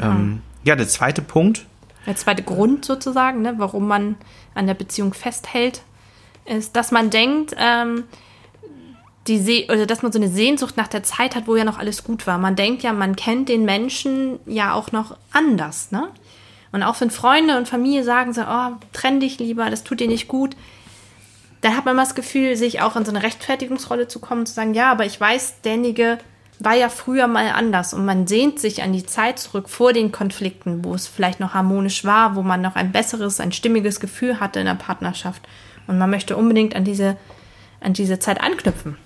Ähm, 0.00 0.42
ja, 0.64 0.76
der 0.76 0.88
zweite 0.88 1.22
Punkt, 1.22 1.66
Der 2.06 2.16
zweite 2.16 2.42
Grund 2.42 2.84
sozusagen, 2.86 3.42
ne, 3.42 3.54
warum 3.58 3.86
man 3.86 4.16
an 4.54 4.66
der 4.66 4.74
Beziehung 4.74 5.12
festhält, 5.12 5.82
ist, 6.46 6.74
dass 6.74 6.90
man 6.92 7.10
denkt, 7.10 7.54
ähm, 7.58 8.04
die 9.26 9.38
Se 9.38 9.64
oder 9.68 9.86
dass 9.86 10.02
man 10.02 10.10
so 10.10 10.18
eine 10.18 10.28
Sehnsucht 10.28 10.76
nach 10.76 10.88
der 10.88 11.02
Zeit 11.02 11.36
hat, 11.36 11.46
wo 11.46 11.56
ja 11.56 11.64
noch 11.64 11.78
alles 11.78 12.02
gut 12.02 12.26
war. 12.26 12.38
Man 12.38 12.56
denkt 12.56 12.82
ja, 12.82 12.92
man 12.92 13.16
kennt 13.16 13.48
den 13.50 13.64
Menschen 13.66 14.38
ja 14.46 14.72
auch 14.72 14.92
noch 14.92 15.16
anders, 15.32 15.92
ne? 15.92 16.08
Und 16.72 16.82
auch 16.82 17.00
wenn 17.00 17.10
Freunde 17.10 17.56
und 17.56 17.68
Familie 17.68 18.04
sagen 18.04 18.32
so, 18.32 18.42
oh, 18.42 18.72
trenn 18.92 19.20
dich 19.20 19.38
lieber, 19.38 19.70
das 19.70 19.84
tut 19.84 20.00
dir 20.00 20.08
nicht 20.08 20.28
gut, 20.28 20.56
dann 21.60 21.76
hat 21.76 21.84
man 21.84 21.96
mal 21.96 22.04
das 22.04 22.14
Gefühl, 22.14 22.56
sich 22.56 22.80
auch 22.80 22.96
in 22.96 23.04
so 23.04 23.10
eine 23.10 23.22
Rechtfertigungsrolle 23.22 24.08
zu 24.08 24.18
kommen, 24.18 24.46
zu 24.46 24.54
sagen, 24.54 24.74
ja, 24.74 24.90
aber 24.90 25.04
ich 25.04 25.20
weiß, 25.20 25.62
derjenige 25.62 26.18
war 26.58 26.74
ja 26.74 26.90
früher 26.90 27.26
mal 27.26 27.50
anders 27.50 27.94
und 27.94 28.04
man 28.04 28.26
sehnt 28.26 28.60
sich 28.60 28.82
an 28.82 28.92
die 28.92 29.04
Zeit 29.04 29.38
zurück 29.38 29.68
vor 29.68 29.92
den 29.92 30.12
Konflikten, 30.12 30.84
wo 30.84 30.94
es 30.94 31.06
vielleicht 31.06 31.40
noch 31.40 31.54
harmonisch 31.54 32.04
war, 32.04 32.36
wo 32.36 32.42
man 32.42 32.60
noch 32.60 32.76
ein 32.76 32.92
besseres, 32.92 33.40
ein 33.40 33.52
stimmiges 33.52 33.98
Gefühl 33.98 34.40
hatte 34.40 34.60
in 34.60 34.66
der 34.66 34.74
Partnerschaft 34.74 35.42
und 35.86 35.98
man 35.98 36.10
möchte 36.10 36.36
unbedingt 36.36 36.76
an 36.76 36.84
diese, 36.84 37.16
an 37.80 37.94
diese 37.94 38.18
Zeit 38.18 38.42
anknüpfen. 38.42 38.96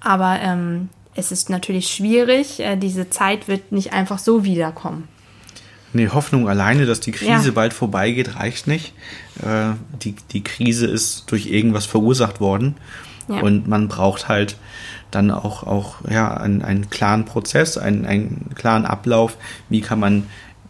Aber 0.00 0.38
ähm, 0.40 0.88
es 1.16 1.32
ist 1.32 1.50
natürlich 1.50 1.88
schwierig. 1.88 2.60
Äh, 2.60 2.76
diese 2.76 3.10
Zeit 3.10 3.48
wird 3.48 3.72
nicht 3.72 3.92
einfach 3.92 4.18
so 4.18 4.44
wiederkommen. 4.44 5.08
Nee, 5.94 6.08
Hoffnung 6.08 6.48
alleine, 6.48 6.86
dass 6.86 6.98
die 6.98 7.12
Krise 7.12 7.46
ja. 7.46 7.52
bald 7.52 7.72
vorbeigeht, 7.72 8.36
reicht 8.36 8.66
nicht. 8.66 8.92
Äh, 9.42 9.74
die, 10.02 10.16
die 10.32 10.42
Krise 10.42 10.86
ist 10.86 11.30
durch 11.30 11.46
irgendwas 11.46 11.86
verursacht 11.86 12.40
worden. 12.40 12.74
Ja. 13.28 13.40
Und 13.40 13.68
man 13.68 13.86
braucht 13.88 14.28
halt 14.28 14.56
dann 15.12 15.30
auch, 15.30 15.62
auch 15.62 15.96
ja, 16.10 16.36
einen, 16.36 16.62
einen 16.62 16.90
klaren 16.90 17.24
Prozess, 17.24 17.78
einen, 17.78 18.06
einen 18.06 18.50
klaren 18.56 18.84
Ablauf. 18.84 19.36
Wie 19.68 19.80
kann 19.80 20.00
man 20.00 20.26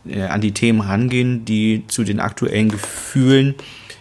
äh, 0.07 0.25
an 0.25 0.43
die 0.43 0.53
Themen 0.53 0.83
rangehen, 0.83 1.47
die 1.47 1.85
zu 1.89 2.05
den 2.05 2.21
aktuellen 2.21 2.69
Gefühlen 2.69 3.55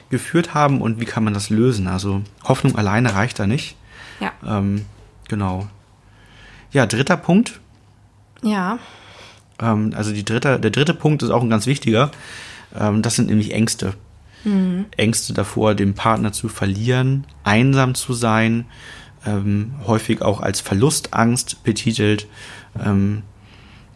geführt 0.10 0.54
haben 0.54 0.82
und 0.82 1.00
wie 1.00 1.06
kann 1.06 1.24
man 1.24 1.34
das 1.34 1.50
lösen? 1.50 1.88
Also 1.88 2.22
Hoffnung 2.44 2.76
alleine 2.76 3.16
reicht 3.16 3.40
da 3.40 3.48
nicht. 3.48 3.78
Ja. 4.20 4.34
Ähm, 4.46 4.86
genau. 5.30 5.68
Ja, 6.72 6.86
dritter 6.86 7.18
Punkt. 7.18 7.62
Ja. 8.42 8.78
Ähm, 9.60 9.94
also 9.96 10.12
dritte, 10.14 10.60
der 10.60 10.72
dritte 10.72 10.94
Punkt 10.94 11.24
ist 11.24 11.30
auch 11.30 11.44
ein 11.44 11.50
ganz 11.50 11.66
wichtiger. 11.66 12.12
Ähm, 12.78 13.02
das 13.02 13.16
sind 13.16 13.30
nämlich 13.30 13.54
Ängste. 13.54 13.94
Mhm. 14.44 14.86
Ängste 14.98 15.34
davor, 15.34 15.76
den 15.76 15.94
Partner 15.94 16.32
zu 16.32 16.50
verlieren, 16.50 17.26
einsam 17.44 17.96
zu 17.96 18.14
sein, 18.14 18.66
ähm, 19.26 19.74
häufig 19.88 20.22
auch 20.22 20.42
als 20.42 20.60
Verlustangst 20.60 21.64
betitelt, 21.64 22.28
ähm, 22.84 23.24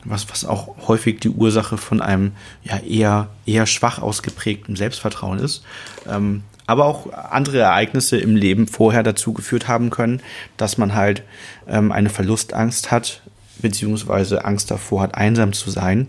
was, 0.05 0.29
was 0.29 0.45
auch 0.45 0.87
häufig 0.87 1.19
die 1.19 1.29
Ursache 1.29 1.77
von 1.77 2.01
einem 2.01 2.31
ja 2.63 2.77
eher, 2.77 3.29
eher 3.45 3.65
schwach 3.65 3.99
ausgeprägten 3.99 4.75
Selbstvertrauen 4.75 5.39
ist. 5.39 5.63
Ähm, 6.07 6.43
aber 6.65 6.85
auch 6.85 7.11
andere 7.13 7.59
Ereignisse 7.59 8.17
im 8.17 8.35
Leben 8.35 8.67
vorher 8.67 9.03
dazu 9.03 9.33
geführt 9.33 9.67
haben 9.67 9.89
können, 9.89 10.21
dass 10.57 10.77
man 10.77 10.93
halt 10.93 11.23
ähm, 11.67 11.91
eine 11.91 12.09
Verlustangst 12.09 12.91
hat, 12.91 13.21
beziehungsweise 13.61 14.45
Angst 14.45 14.71
davor 14.71 15.01
hat, 15.01 15.15
einsam 15.15 15.53
zu 15.53 15.69
sein. 15.69 16.07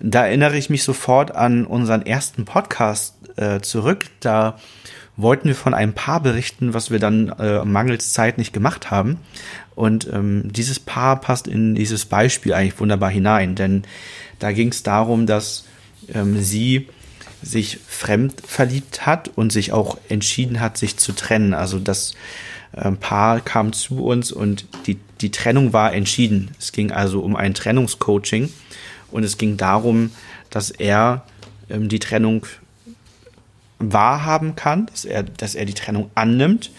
Da 0.00 0.26
erinnere 0.26 0.56
ich 0.56 0.70
mich 0.70 0.84
sofort 0.84 1.34
an 1.34 1.66
unseren 1.66 2.04
ersten 2.04 2.44
Podcast 2.44 3.14
äh, 3.36 3.60
zurück. 3.60 4.06
Da 4.20 4.58
wollten 5.16 5.48
wir 5.48 5.54
von 5.54 5.74
einem 5.74 5.92
Paar 5.92 6.20
berichten, 6.20 6.74
was 6.74 6.90
wir 6.90 6.98
dann 6.98 7.28
äh, 7.38 7.64
mangels 7.64 8.12
Zeit 8.12 8.38
nicht 8.38 8.52
gemacht 8.52 8.90
haben. 8.90 9.18
Und 9.74 10.08
ähm, 10.12 10.52
dieses 10.52 10.80
Paar 10.80 11.20
passt 11.20 11.46
in 11.46 11.74
dieses 11.74 12.04
Beispiel 12.04 12.52
eigentlich 12.52 12.80
wunderbar 12.80 13.10
hinein, 13.10 13.54
denn 13.54 13.82
da 14.38 14.52
ging 14.52 14.68
es 14.68 14.82
darum, 14.82 15.26
dass 15.26 15.64
ähm, 16.12 16.40
sie 16.40 16.88
sich 17.42 17.78
fremd 17.86 18.42
verliebt 18.46 19.06
hat 19.06 19.28
und 19.28 19.52
sich 19.52 19.72
auch 19.72 19.98
entschieden 20.08 20.60
hat, 20.60 20.78
sich 20.78 20.96
zu 20.96 21.12
trennen. 21.12 21.54
Also 21.54 21.78
das 21.78 22.14
Paar 23.00 23.40
kam 23.40 23.72
zu 23.72 24.04
uns 24.04 24.32
und 24.32 24.66
die, 24.86 24.98
die 25.20 25.30
Trennung 25.30 25.72
war 25.72 25.92
entschieden. 25.92 26.50
Es 26.58 26.72
ging 26.72 26.90
also 26.90 27.20
um 27.20 27.36
ein 27.36 27.54
Trennungscoaching 27.54 28.50
und 29.10 29.22
es 29.22 29.38
ging 29.38 29.56
darum, 29.56 30.10
dass 30.50 30.70
er 30.70 31.24
ähm, 31.70 31.88
die 31.88 31.98
Trennung 31.98 32.46
wahrhaben 33.78 34.56
kann, 34.56 34.86
dass 34.86 35.04
er, 35.04 35.22
dass 35.22 35.54
er 35.54 35.64
die 35.64 35.74
Trennung 35.74 36.10
annimmt. 36.14 36.70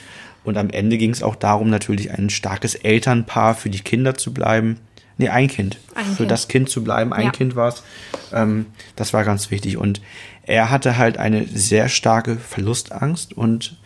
Und 0.44 0.58
am 0.58 0.70
Ende 0.70 0.98
ging 0.98 1.12
es 1.12 1.24
auch 1.24 1.36
darum, 1.36 1.70
natürlich 1.70 2.12
ein 2.12 2.30
starkes 2.30 2.76
Elternpaar 2.76 3.56
für 3.56 3.70
die 3.70 3.80
Kinder 3.80 4.16
zu 4.16 4.34
bleiben. 4.34 4.80
Nee, 5.18 5.30
ein 5.30 5.48
Kind. 5.48 5.80
Ein 5.96 6.06
für 6.06 6.18
kind. 6.18 6.32
das 6.32 6.48
Kind 6.48 6.70
zu 6.70 6.84
bleiben. 6.84 7.14
Ein 7.14 7.28
ja. 7.28 7.32
Kind 7.32 7.56
war 7.56 7.70
es. 7.70 7.84
Ähm, 8.34 8.68
das 8.96 9.14
war 9.14 9.24
ganz 9.24 9.50
wichtig. 9.50 9.78
Und 9.78 10.02
er 10.44 10.70
hatte 10.70 10.98
halt 10.98 11.18
eine 11.18 11.46
sehr 11.46 11.90
starke 11.90 12.36
Verlustangst 12.36 13.34
und 13.34 13.78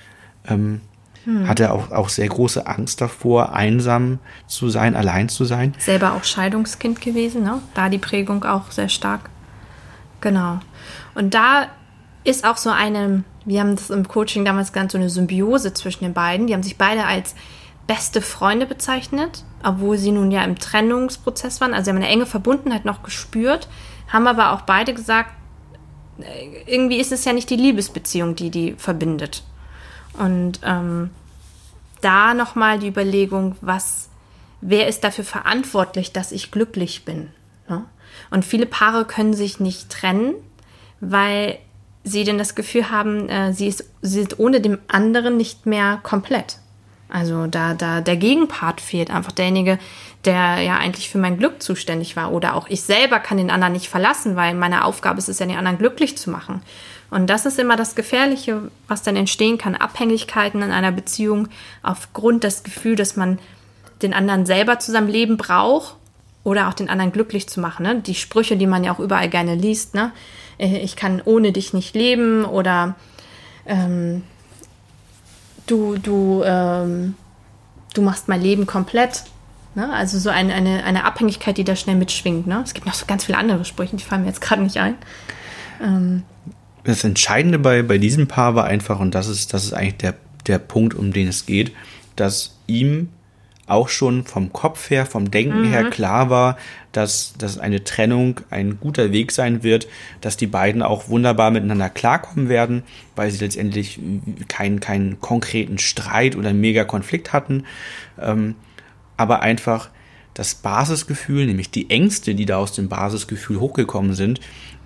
ähm, 0.48 0.82
hm. 1.30 1.48
hatte 1.48 1.72
auch, 1.72 1.92
auch 1.92 2.10
sehr 2.10 2.28
große 2.28 2.66
Angst 2.66 3.02
davor, 3.02 3.54
einsam 3.54 4.18
zu 4.48 4.70
sein, 4.70 4.96
allein 4.96 5.30
zu 5.30 5.46
sein. 5.46 5.76
Selber 5.78 6.14
auch 6.14 6.24
Scheidungskind 6.24 7.02
gewesen, 7.02 7.44
ne? 7.44 7.62
Da 7.76 7.90
die 7.90 8.00
Prägung 8.00 8.44
auch 8.46 8.72
sehr 8.72 8.90
stark. 8.90 9.30
Genau. 10.22 10.60
Und 11.14 11.36
da 11.36 11.68
ist 12.24 12.46
auch 12.46 12.58
so 12.58 12.72
eine, 12.72 13.24
wir 13.46 13.60
haben 13.60 13.76
das 13.76 13.92
im 13.92 14.08
Coaching 14.08 14.44
damals 14.44 14.74
genannt, 14.74 14.92
so 14.92 14.98
eine 14.98 15.10
Symbiose 15.10 15.74
zwischen 15.74 16.04
den 16.04 16.14
beiden. 16.14 16.48
Die 16.48 16.54
haben 16.54 16.64
sich 16.64 16.78
beide 16.78 17.06
als 17.06 17.36
beste 17.86 18.22
Freunde 18.22 18.66
bezeichnet, 18.66 19.44
obwohl 19.64 20.00
sie 20.00 20.12
nun 20.12 20.32
ja 20.32 20.44
im 20.44 20.58
Trennungsprozess 20.58 21.62
waren. 21.62 21.74
Also 21.74 21.86
sie 21.86 21.90
haben 21.92 21.98
eine 21.98 22.08
enge 22.08 22.26
Verbundenheit 22.26 22.86
noch 22.86 23.04
gespürt, 23.04 23.68
haben 24.08 24.26
aber 24.26 24.52
auch 24.54 24.62
beide 24.62 24.96
gesagt, 24.96 25.32
äh, 26.20 26.64
irgendwie 26.66 26.98
ist 26.98 27.12
es 27.12 27.24
ja 27.24 27.34
nicht 27.34 27.52
die 27.52 27.56
Liebesbeziehung, 27.56 28.36
die 28.36 28.50
die 28.50 28.74
verbindet. 28.78 29.44
Und 30.14 30.60
ähm, 30.64 31.12
da 32.02 32.34
nochmal 32.34 32.80
die 32.80 32.88
Überlegung, 32.88 33.56
was, 33.62 34.10
wer 34.62 34.88
ist 34.88 35.04
dafür 35.04 35.24
verantwortlich, 35.24 36.12
dass 36.14 36.32
ich 36.32 36.52
glücklich 36.52 37.06
bin? 37.06 37.30
Ne? 37.68 37.86
Und 38.32 38.46
viele 38.46 38.66
Paare 38.66 39.06
können 39.06 39.34
sich 39.34 39.60
nicht 39.60 39.90
trennen, 39.90 40.34
weil 41.00 41.60
sie 42.04 42.24
denn 42.24 42.38
das 42.38 42.56
Gefühl 42.56 42.90
haben, 42.90 43.30
äh, 43.30 43.54
sie, 43.54 43.68
ist, 43.68 43.86
sie 44.02 44.20
sind 44.20 44.40
ohne 44.40 44.62
dem 44.62 44.80
anderen 44.88 45.38
nicht 45.38 45.66
mehr 45.66 46.00
komplett. 46.04 46.58
Also 47.10 47.48
da, 47.48 47.74
da 47.74 48.02
der 48.02 48.18
Gegenpart 48.18 48.82
fehlt, 48.82 49.10
einfach 49.10 49.32
derjenige, 49.32 49.80
der 50.26 50.62
ja 50.62 50.78
eigentlich 50.78 51.10
für 51.10 51.18
mein 51.18 51.38
Glück 51.38 51.62
zuständig 51.62 52.16
war. 52.16 52.32
Oder 52.32 52.56
auch 52.56 52.68
ich 52.68 52.84
selber 52.84 53.20
kann 53.20 53.38
den 53.38 53.50
anderen 53.50 53.74
nicht 53.74 53.90
verlassen, 53.90 54.36
weil 54.36 54.54
meine 54.54 54.86
Aufgabe 54.86 55.18
ist 55.18 55.28
es 55.28 55.40
ja, 55.40 55.48
den 55.48 55.58
anderen 55.58 55.80
glücklich 55.80 56.18
zu 56.18 56.30
machen. 56.30 56.62
Und 57.10 57.30
das 57.30 57.46
ist 57.46 57.58
immer 57.58 57.76
das 57.76 57.96
Gefährliche, 57.96 58.70
was 58.88 59.02
dann 59.02 59.16
entstehen 59.16 59.58
kann. 59.58 59.76
Abhängigkeiten 59.76 60.62
in 60.62 60.72
einer 60.72 60.92
Beziehung 60.92 61.48
aufgrund 61.82 62.44
des 62.44 62.64
Gefühls, 62.64 62.98
dass 63.00 63.16
man 63.16 63.40
den 64.02 64.14
anderen 64.14 64.46
selber 64.46 64.80
zu 64.80 64.92
seinem 64.92 65.08
Leben 65.08 65.38
braucht 65.38 65.96
oder 66.44 66.70
auch 66.70 66.74
den 66.74 66.90
anderen 66.90 67.12
glücklich 67.12 67.50
zu 67.50 67.60
machen. 67.60 67.84
Ne? 67.84 68.02
Die 68.02 68.16
Sprüche, 68.16 68.58
die 68.58 68.68
man 68.68 68.84
ja 68.84 68.94
auch 68.94 69.00
überall 69.00 69.30
gerne 69.30 69.56
liest. 69.56 69.96
Ne? 69.96 70.12
Äh, 70.58 70.78
ich 70.78 70.96
kann 70.96 71.22
ohne 71.26 71.52
dich 71.52 71.74
nicht 71.74 71.96
leben 71.96 72.46
oder 72.46 72.96
ähm, 73.66 74.24
du, 75.66 75.98
du, 75.98 76.44
ähm, 76.46 77.16
du 77.94 78.02
machst 78.02 78.28
mein 78.28 78.42
Leben 78.42 78.68
komplett. 78.68 79.24
Ne? 79.76 79.92
Also 79.92 80.18
so 80.18 80.30
eine, 80.30 80.54
eine, 80.54 80.84
eine 80.84 81.06
Abhängigkeit, 81.06 81.58
die 81.58 81.64
da 81.64 81.76
schnell 81.76 81.96
mitschwingt. 81.96 82.48
Ne? 82.48 82.62
Es 82.64 82.74
gibt 82.74 82.86
noch 82.86 82.94
so 82.94 83.06
ganz 83.06 83.26
viele 83.26 83.38
andere 83.38 83.66
Sprüche, 83.66 83.96
die 83.96 84.04
fallen 84.04 84.22
mir 84.22 84.28
jetzt 84.28 84.42
gerade 84.42 84.62
nicht 84.62 84.78
ein. 84.78 84.96
Ähm, 85.82 86.24
das 86.84 87.04
Entscheidende 87.04 87.60
bei, 87.60 87.84
bei 87.84 87.98
diesem 87.98 88.28
Paar 88.28 88.56
war 88.56 88.66
einfach, 88.66 89.00
und 89.00 89.16
das 89.16 89.28
ist, 89.28 89.54
das 89.54 89.66
ist 89.66 89.74
eigentlich 89.74 89.98
der, 89.98 90.16
der 90.48 90.60
Punkt, 90.60 90.94
um 90.94 91.12
den 91.12 91.28
es 91.28 91.46
geht, 91.46 91.74
dass 92.16 92.58
ihm 92.68 93.10
auch 93.70 93.88
schon 93.88 94.26
vom 94.26 94.52
Kopf 94.52 94.90
her, 94.90 95.06
vom 95.06 95.30
Denken 95.30 95.62
mhm. 95.62 95.72
her 95.72 95.90
klar 95.92 96.30
war, 96.30 96.58
dass, 96.92 97.36
dass 97.38 97.60
eine 97.60 97.84
Trennung 97.84 98.42
ein 98.50 98.80
guter 98.80 99.12
Weg 99.12 99.32
sein 99.32 99.62
wird, 99.62 99.88
dass 100.22 100.38
die 100.38 100.48
beiden 100.48 100.82
auch 100.82 101.08
wunderbar 101.08 101.52
miteinander 101.52 101.90
klarkommen 101.90 102.50
werden, 102.50 102.84
weil 103.16 103.30
sie 103.30 103.38
letztendlich 103.38 104.00
keinen, 104.48 104.80
keinen 104.80 105.20
konkreten 105.20 105.78
Streit 105.78 106.36
oder 106.36 106.52
mega 106.52 106.84
Konflikt 106.84 107.32
hatten, 107.32 107.66
ähm, 108.20 108.56
aber 109.18 109.42
einfach 109.42 109.90
das 110.34 110.56
Basisgefühl, 110.56 111.46
nämlich 111.46 111.70
die 111.70 111.90
Ängste, 111.90 112.34
die 112.34 112.46
da 112.46 112.58
aus 112.58 112.72
dem 112.72 112.90
Basisgefühl 112.90 113.60
hochgekommen 113.60 114.14
sind, 114.14 114.40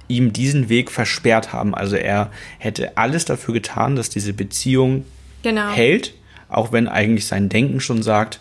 ihm 0.08 0.34
diesen 0.34 0.70
Weg 0.70 0.92
versperrt 0.92 1.54
haben. 1.54 1.74
Also 1.74 1.96
er 1.96 2.32
hätte 2.60 2.98
alles 2.98 3.26
dafür 3.26 3.54
getan, 3.54 3.96
dass 3.96 4.10
diese 4.10 4.34
Beziehung 4.34 5.06
genau. 5.42 5.72
hält, 5.72 6.14
auch 6.50 6.72
wenn 6.72 6.88
eigentlich 6.88 7.28
sein 7.28 7.50
Denken 7.50 7.80
schon 7.80 8.04
sagt, 8.04 8.40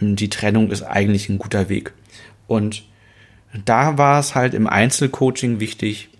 die 0.00 0.30
Trennung 0.30 0.70
ist 0.70 0.82
eigentlich 0.82 1.28
ein 1.28 1.38
guter 1.38 1.68
Weg. 1.68 1.92
Und 2.46 2.84
da 3.64 3.98
war 3.98 4.20
es 4.20 4.34
halt 4.34 4.54
im 4.54 4.66
Einzelcoaching 4.66 5.60
wichtig, 5.60 6.10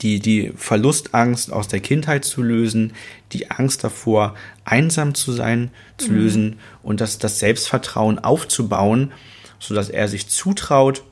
die, 0.00 0.18
die 0.18 0.52
Verlustangst 0.56 1.52
aus 1.52 1.68
der 1.68 1.80
Kindheit 1.80 2.24
zu 2.24 2.42
lösen, 2.42 2.92
die 3.32 3.50
Angst 3.50 3.84
davor, 3.84 4.34
einsam 4.64 5.14
zu 5.14 5.32
sein, 5.32 5.70
zu 5.96 6.10
mhm. 6.10 6.16
lösen 6.16 6.58
und 6.82 7.00
das, 7.00 7.18
das 7.18 7.38
Selbstvertrauen 7.38 8.18
aufzubauen, 8.18 9.12
sodass 9.60 9.88
er 9.88 10.08
sich 10.08 10.28
zutraut, 10.28 11.04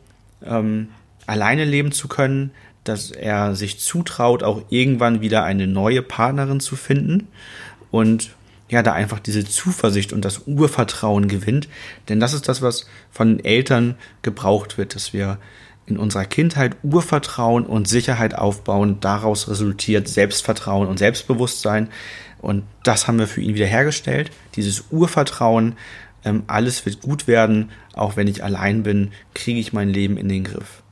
ähm, 0.45 0.89
alleine 1.31 1.65
leben 1.65 1.93
zu 1.93 2.09
können, 2.09 2.51
dass 2.85 3.11
er 3.11 3.55
sich 3.55 3.79
zutraut, 3.79 4.43
auch 4.43 4.63
irgendwann 4.69 5.21
wieder 5.21 5.45
eine 5.45 5.67
neue 5.67 6.03
Partnerin 6.03 6.61
zu 6.61 6.77
finden 6.77 7.29
und 7.91 8.31
ja, 8.69 8.83
da 8.83 8.93
einfach 8.93 9.19
diese 9.19 9.45
Zuversicht 9.45 10.13
und 10.13 10.25
das 10.25 10.47
Urvertrauen 10.47 11.29
gewinnt. 11.29 11.69
Denn 12.09 12.21
das 12.21 12.35
ist 12.35 12.49
das, 12.49 12.63
was 12.63 12.87
von 13.11 13.45
Eltern 13.45 13.97
gebraucht 14.23 14.79
wird, 14.79 14.95
dass 14.95 15.13
wir 15.13 15.39
in 15.87 15.99
unserer 15.99 16.25
Kindheit 16.25 16.77
Urvertrauen 16.85 17.67
und 17.67 17.89
Sicherheit 17.89 18.37
aufbauen. 18.37 18.99
Daraus 19.01 19.49
resultiert 19.49 20.09
Selbstvertrauen 20.09 20.87
und 20.87 20.99
Selbstbewusstsein. 20.99 21.89
Und 22.39 22.63
das 22.85 23.09
haben 23.09 23.19
wir 23.19 23.27
für 23.27 23.41
ihn 23.41 23.55
wiederhergestellt. 23.55 24.31
Dieses 24.55 24.85
Urvertrauen, 24.91 25.75
ähm, 26.25 26.45
alles 26.47 26.87
wird 26.87 27.03
gut 27.03 27.27
werden. 27.27 27.71
Auch 27.95 28.17
wenn 28.17 28.29
ich 28.29 28.45
allein 28.45 28.85
bin, 28.85 29.11
kriege 29.35 29.59
ich 29.59 29.73
mein 29.73 29.89
Leben 29.89 30.17
in 30.17 30.29
den 30.29 30.45
Griff. 30.45 30.83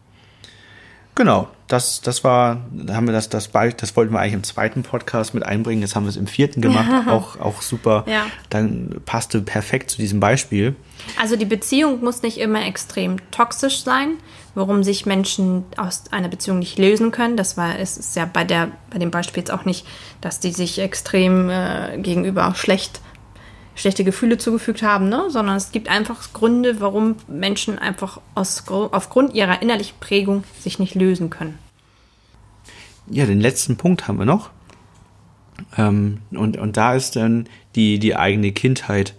Genau, 1.18 1.48
das, 1.66 2.00
das 2.00 2.22
war, 2.22 2.58
haben 2.90 3.08
wir 3.08 3.12
das, 3.12 3.28
das, 3.28 3.50
das 3.50 3.96
wollten 3.96 4.12
wir 4.12 4.20
eigentlich 4.20 4.34
im 4.34 4.44
zweiten 4.44 4.84
Podcast 4.84 5.34
mit 5.34 5.42
einbringen. 5.42 5.82
Jetzt 5.82 5.96
haben 5.96 6.04
wir 6.04 6.10
es 6.10 6.16
im 6.16 6.28
vierten 6.28 6.60
gemacht, 6.60 7.08
auch, 7.08 7.40
auch 7.40 7.60
super. 7.60 8.04
Ja. 8.06 8.26
Dann 8.50 9.00
passte 9.04 9.42
perfekt 9.42 9.90
zu 9.90 9.96
diesem 9.96 10.20
Beispiel. 10.20 10.76
Also 11.20 11.34
die 11.34 11.44
Beziehung 11.44 12.04
muss 12.04 12.22
nicht 12.22 12.38
immer 12.38 12.64
extrem 12.64 13.16
toxisch 13.32 13.82
sein, 13.82 14.10
warum 14.54 14.84
sich 14.84 15.06
Menschen 15.06 15.64
aus 15.76 16.04
einer 16.12 16.28
Beziehung 16.28 16.60
nicht 16.60 16.78
lösen 16.78 17.10
können. 17.10 17.36
Das 17.36 17.56
war, 17.56 17.80
es 17.80 17.96
ist 17.96 18.14
ja 18.14 18.24
bei 18.32 18.44
der, 18.44 18.70
bei 18.90 19.00
dem 19.00 19.10
Beispiel 19.10 19.40
jetzt 19.40 19.50
auch 19.50 19.64
nicht, 19.64 19.84
dass 20.20 20.38
die 20.38 20.52
sich 20.52 20.78
extrem 20.78 21.50
äh, 21.50 21.98
gegenüber 21.98 22.54
schlecht 22.54 23.00
schlechte 23.78 24.04
Gefühle 24.04 24.38
zugefügt 24.38 24.82
haben, 24.82 25.08
ne? 25.08 25.26
sondern 25.30 25.56
es 25.56 25.70
gibt 25.70 25.88
einfach 25.88 26.32
Gründe, 26.32 26.80
warum 26.80 27.16
Menschen 27.28 27.78
einfach 27.78 28.20
aus, 28.34 28.64
aufgrund 28.68 29.34
ihrer 29.34 29.62
innerlichen 29.62 29.96
Prägung 30.00 30.44
sich 30.58 30.78
nicht 30.78 30.94
lösen 30.94 31.30
können. 31.30 31.58
Ja, 33.10 33.24
den 33.24 33.40
letzten 33.40 33.76
Punkt 33.76 34.08
haben 34.08 34.18
wir 34.18 34.26
noch. 34.26 34.50
Ähm, 35.76 36.18
und, 36.30 36.56
und 36.56 36.76
da 36.76 36.94
ist 36.94 37.16
dann 37.16 37.48
die, 37.74 37.98
die 37.98 38.16
eigene 38.16 38.52
Kindheit 38.52 39.14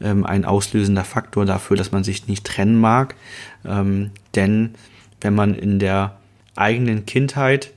ähm, 0.00 0.24
ein 0.24 0.44
auslösender 0.44 1.04
Faktor 1.04 1.44
dafür, 1.44 1.76
dass 1.76 1.92
man 1.92 2.04
sich 2.04 2.28
nicht 2.28 2.44
trennen 2.44 2.80
mag. 2.80 3.16
Ähm, 3.64 4.10
denn 4.34 4.74
wenn 5.20 5.34
man 5.34 5.54
in 5.54 5.78
der 5.78 6.18
eigenen 6.56 7.04
Kindheit 7.04 7.72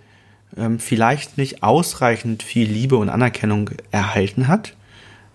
ähm, 0.55 0.79
vielleicht 0.79 1.37
nicht 1.37 1.63
ausreichend 1.63 2.43
viel 2.43 2.69
Liebe 2.69 2.97
und 2.97 3.09
Anerkennung 3.09 3.71
erhalten 3.91 4.47
hat, 4.47 4.75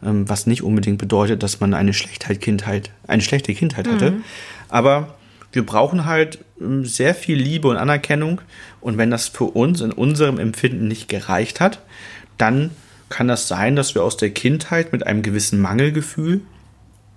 was 0.02 0.46
nicht 0.46 0.62
unbedingt 0.62 0.98
bedeutet, 0.98 1.42
dass 1.42 1.60
man 1.60 1.74
eine 1.74 1.94
schlechte 1.94 2.34
Kindheit, 2.36 2.90
eine 3.06 3.22
schlechte 3.22 3.54
Kindheit 3.54 3.88
hatte. 3.88 4.12
Mhm. 4.12 4.24
Aber 4.68 5.14
wir 5.52 5.64
brauchen 5.64 6.06
halt 6.06 6.38
ähm, 6.60 6.84
sehr 6.84 7.14
viel 7.14 7.36
Liebe 7.36 7.68
und 7.68 7.76
Anerkennung. 7.76 8.40
Und 8.80 8.98
wenn 8.98 9.10
das 9.10 9.28
für 9.28 9.44
uns 9.44 9.80
in 9.80 9.92
unserem 9.92 10.38
Empfinden 10.38 10.88
nicht 10.88 11.08
gereicht 11.08 11.60
hat, 11.60 11.80
dann 12.38 12.70
kann 13.08 13.28
das 13.28 13.46
sein, 13.46 13.76
dass 13.76 13.94
wir 13.94 14.02
aus 14.02 14.16
der 14.16 14.30
Kindheit 14.30 14.92
mit 14.92 15.06
einem 15.06 15.22
gewissen 15.22 15.60
Mangelgefühl 15.60 16.40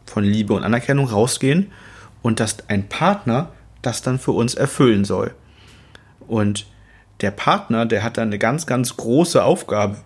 von 0.05 0.23
Liebe 0.23 0.53
und 0.53 0.63
Anerkennung 0.63 1.07
rausgehen 1.07 1.71
und 2.21 2.39
dass 2.39 2.69
ein 2.69 2.87
Partner 2.87 3.51
das 3.81 4.01
dann 4.01 4.19
für 4.19 4.31
uns 4.31 4.53
erfüllen 4.55 5.05
soll. 5.05 5.33
Und 6.27 6.67
der 7.21 7.31
Partner, 7.31 7.85
der 7.85 8.03
hat 8.03 8.17
dann 8.17 8.27
eine 8.27 8.39
ganz, 8.39 8.67
ganz 8.67 8.97
große 8.97 9.43
Aufgabe, 9.43 9.97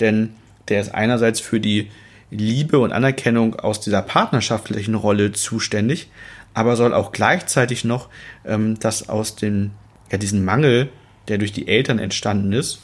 denn 0.00 0.34
der 0.68 0.80
ist 0.80 0.94
einerseits 0.94 1.40
für 1.40 1.60
die 1.60 1.90
Liebe 2.36 2.78
und 2.78 2.92
Anerkennung 2.92 3.56
aus 3.56 3.80
dieser 3.80 4.02
partnerschaftlichen 4.02 4.94
Rolle 4.94 5.32
zuständig, 5.32 6.08
aber 6.54 6.76
soll 6.76 6.94
auch 6.94 7.12
gleichzeitig 7.12 7.84
noch 7.84 8.08
ähm, 8.44 8.78
das 8.78 9.08
aus 9.08 9.36
dem, 9.36 9.72
ja, 10.10 10.18
diesen 10.18 10.44
Mangel, 10.44 10.88
der 11.28 11.38
durch 11.38 11.52
die 11.52 11.68
Eltern 11.68 11.98
entstanden 11.98 12.52
ist, 12.52 12.80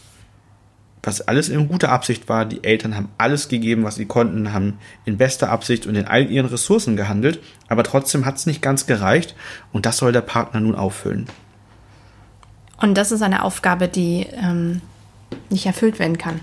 was 1.02 1.20
alles 1.20 1.48
in 1.48 1.68
guter 1.68 1.90
Absicht 1.90 2.28
war. 2.28 2.44
Die 2.44 2.62
Eltern 2.64 2.96
haben 2.96 3.08
alles 3.18 3.48
gegeben, 3.48 3.84
was 3.84 3.96
sie 3.96 4.06
konnten, 4.06 4.52
haben 4.52 4.78
in 5.04 5.16
bester 5.16 5.50
Absicht 5.50 5.86
und 5.86 5.94
in 5.94 6.06
all 6.06 6.30
ihren 6.30 6.46
Ressourcen 6.46 6.96
gehandelt, 6.96 7.40
aber 7.68 7.82
trotzdem 7.82 8.24
hat 8.24 8.36
es 8.36 8.46
nicht 8.46 8.62
ganz 8.62 8.86
gereicht 8.86 9.34
und 9.72 9.86
das 9.86 9.96
soll 9.96 10.12
der 10.12 10.20
Partner 10.20 10.60
nun 10.60 10.74
auffüllen. 10.74 11.26
Und 12.78 12.94
das 12.94 13.12
ist 13.12 13.22
eine 13.22 13.44
Aufgabe, 13.44 13.88
die 13.88 14.26
ähm, 14.32 14.80
nicht 15.50 15.66
erfüllt 15.66 15.98
werden 15.98 16.18
kann 16.18 16.40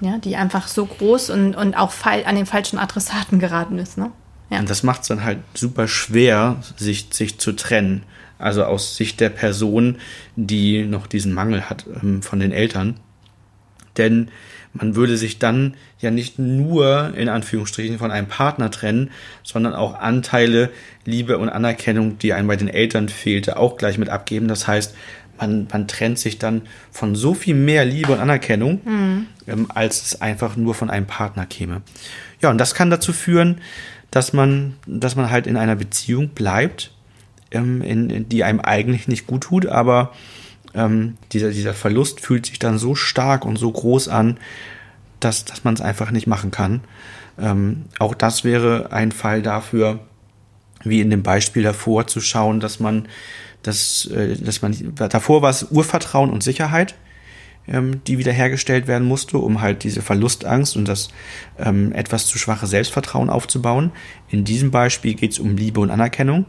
ja, 0.00 0.18
die 0.18 0.36
einfach 0.36 0.68
so 0.68 0.86
groß 0.86 1.30
und, 1.30 1.54
und 1.54 1.74
auch 1.74 1.92
an 2.04 2.34
den 2.34 2.46
falschen 2.46 2.78
Adressaten 2.78 3.38
geraten 3.38 3.78
ist. 3.78 3.98
Ne? 3.98 4.10
Ja. 4.50 4.58
Und 4.58 4.70
das 4.70 4.82
macht 4.82 5.02
es 5.02 5.08
dann 5.08 5.24
halt 5.24 5.38
super 5.54 5.88
schwer, 5.88 6.56
sich, 6.76 7.08
sich 7.10 7.38
zu 7.38 7.52
trennen. 7.52 8.02
Also 8.38 8.64
aus 8.64 8.96
Sicht 8.96 9.20
der 9.20 9.28
Person, 9.28 9.98
die 10.34 10.84
noch 10.84 11.06
diesen 11.06 11.32
Mangel 11.32 11.68
hat 11.68 11.84
ähm, 12.02 12.22
von 12.22 12.40
den 12.40 12.52
Eltern. 12.52 12.98
Denn 13.98 14.30
man 14.72 14.94
würde 14.94 15.16
sich 15.16 15.38
dann 15.38 15.74
ja 15.98 16.10
nicht 16.10 16.38
nur 16.38 17.12
in 17.16 17.28
Anführungsstrichen 17.28 17.98
von 17.98 18.10
einem 18.10 18.28
Partner 18.28 18.70
trennen, 18.70 19.10
sondern 19.42 19.74
auch 19.74 19.98
Anteile, 19.98 20.70
Liebe 21.04 21.38
und 21.38 21.48
Anerkennung, 21.48 22.18
die 22.18 22.32
einem 22.32 22.48
bei 22.48 22.56
den 22.56 22.68
Eltern 22.68 23.08
fehlte, 23.08 23.56
auch 23.56 23.76
gleich 23.76 23.98
mit 23.98 24.08
abgeben. 24.08 24.48
Das 24.48 24.68
heißt, 24.68 24.94
man, 25.40 25.66
man 25.72 25.88
trennt 25.88 26.18
sich 26.18 26.38
dann 26.38 26.62
von 26.90 27.14
so 27.14 27.34
viel 27.34 27.54
mehr 27.54 27.84
Liebe 27.84 28.12
und 28.12 28.20
Anerkennung, 28.20 28.80
mhm. 28.84 29.26
ähm, 29.46 29.66
als 29.74 30.02
es 30.02 30.20
einfach 30.20 30.56
nur 30.56 30.74
von 30.74 30.90
einem 30.90 31.06
Partner 31.06 31.46
käme. 31.46 31.82
Ja, 32.40 32.50
und 32.50 32.58
das 32.58 32.74
kann 32.74 32.90
dazu 32.90 33.12
führen, 33.12 33.60
dass 34.10 34.32
man, 34.32 34.74
dass 34.86 35.16
man 35.16 35.30
halt 35.30 35.46
in 35.46 35.56
einer 35.56 35.76
Beziehung 35.76 36.28
bleibt, 36.28 36.92
ähm, 37.50 37.82
in, 37.82 38.10
in, 38.10 38.28
die 38.28 38.44
einem 38.44 38.60
eigentlich 38.60 39.08
nicht 39.08 39.26
gut 39.26 39.44
tut, 39.44 39.66
aber 39.66 40.12
ähm, 40.74 41.16
dieser, 41.32 41.50
dieser 41.50 41.74
Verlust 41.74 42.20
fühlt 42.20 42.46
sich 42.46 42.58
dann 42.58 42.78
so 42.78 42.94
stark 42.94 43.44
und 43.44 43.56
so 43.56 43.70
groß 43.70 44.08
an, 44.08 44.38
dass, 45.20 45.44
dass 45.44 45.64
man 45.64 45.74
es 45.74 45.80
einfach 45.80 46.10
nicht 46.10 46.26
machen 46.26 46.50
kann. 46.50 46.80
Ähm, 47.38 47.84
auch 47.98 48.14
das 48.14 48.44
wäre 48.44 48.92
ein 48.92 49.12
Fall 49.12 49.42
dafür, 49.42 50.00
wie 50.84 51.00
in 51.00 51.10
dem 51.10 51.22
Beispiel 51.22 51.62
davor 51.62 52.06
zu 52.06 52.20
schauen, 52.20 52.60
dass 52.60 52.80
man 52.80 53.08
dass, 53.62 54.06
äh, 54.06 54.36
dass 54.36 54.62
man 54.62 54.74
davor 54.94 55.42
war 55.42 55.50
es 55.50 55.64
Urvertrauen 55.70 56.30
und 56.30 56.42
Sicherheit, 56.42 56.94
ähm, 57.68 58.02
die 58.04 58.18
wiederhergestellt 58.18 58.86
werden 58.86 59.06
musste, 59.06 59.38
um 59.38 59.60
halt 59.60 59.84
diese 59.84 60.02
Verlustangst 60.02 60.76
und 60.76 60.86
das 60.86 61.08
ähm, 61.58 61.92
etwas 61.92 62.26
zu 62.26 62.38
schwache 62.38 62.66
Selbstvertrauen 62.66 63.30
aufzubauen. 63.30 63.92
In 64.28 64.44
diesem 64.44 64.70
Beispiel 64.70 65.14
geht 65.14 65.32
es 65.32 65.38
um 65.38 65.56
Liebe 65.56 65.80
und 65.80 65.90
Anerkennung. 65.90 66.46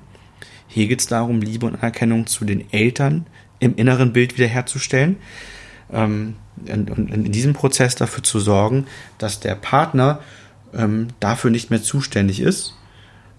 Hier 0.67 0.87
geht 0.87 1.01
es 1.01 1.07
darum, 1.07 1.41
Liebe 1.41 1.65
und 1.65 1.75
Anerkennung 1.75 2.27
zu 2.27 2.45
den 2.45 2.71
Eltern 2.71 3.27
im 3.59 3.75
inneren 3.75 4.13
Bild 4.13 4.37
wiederherzustellen. 4.37 5.17
Ähm, 5.91 6.35
und, 6.57 6.89
in 6.89 7.31
diesem 7.31 7.53
Prozess 7.53 7.95
dafür 7.95 8.23
zu 8.23 8.39
sorgen, 8.39 8.85
dass 9.17 9.39
der 9.39 9.55
Partner 9.55 10.19
ähm, 10.73 11.07
dafür 11.19 11.51
nicht 11.51 11.69
mehr 11.69 11.83
zuständig 11.83 12.39
ist, 12.39 12.75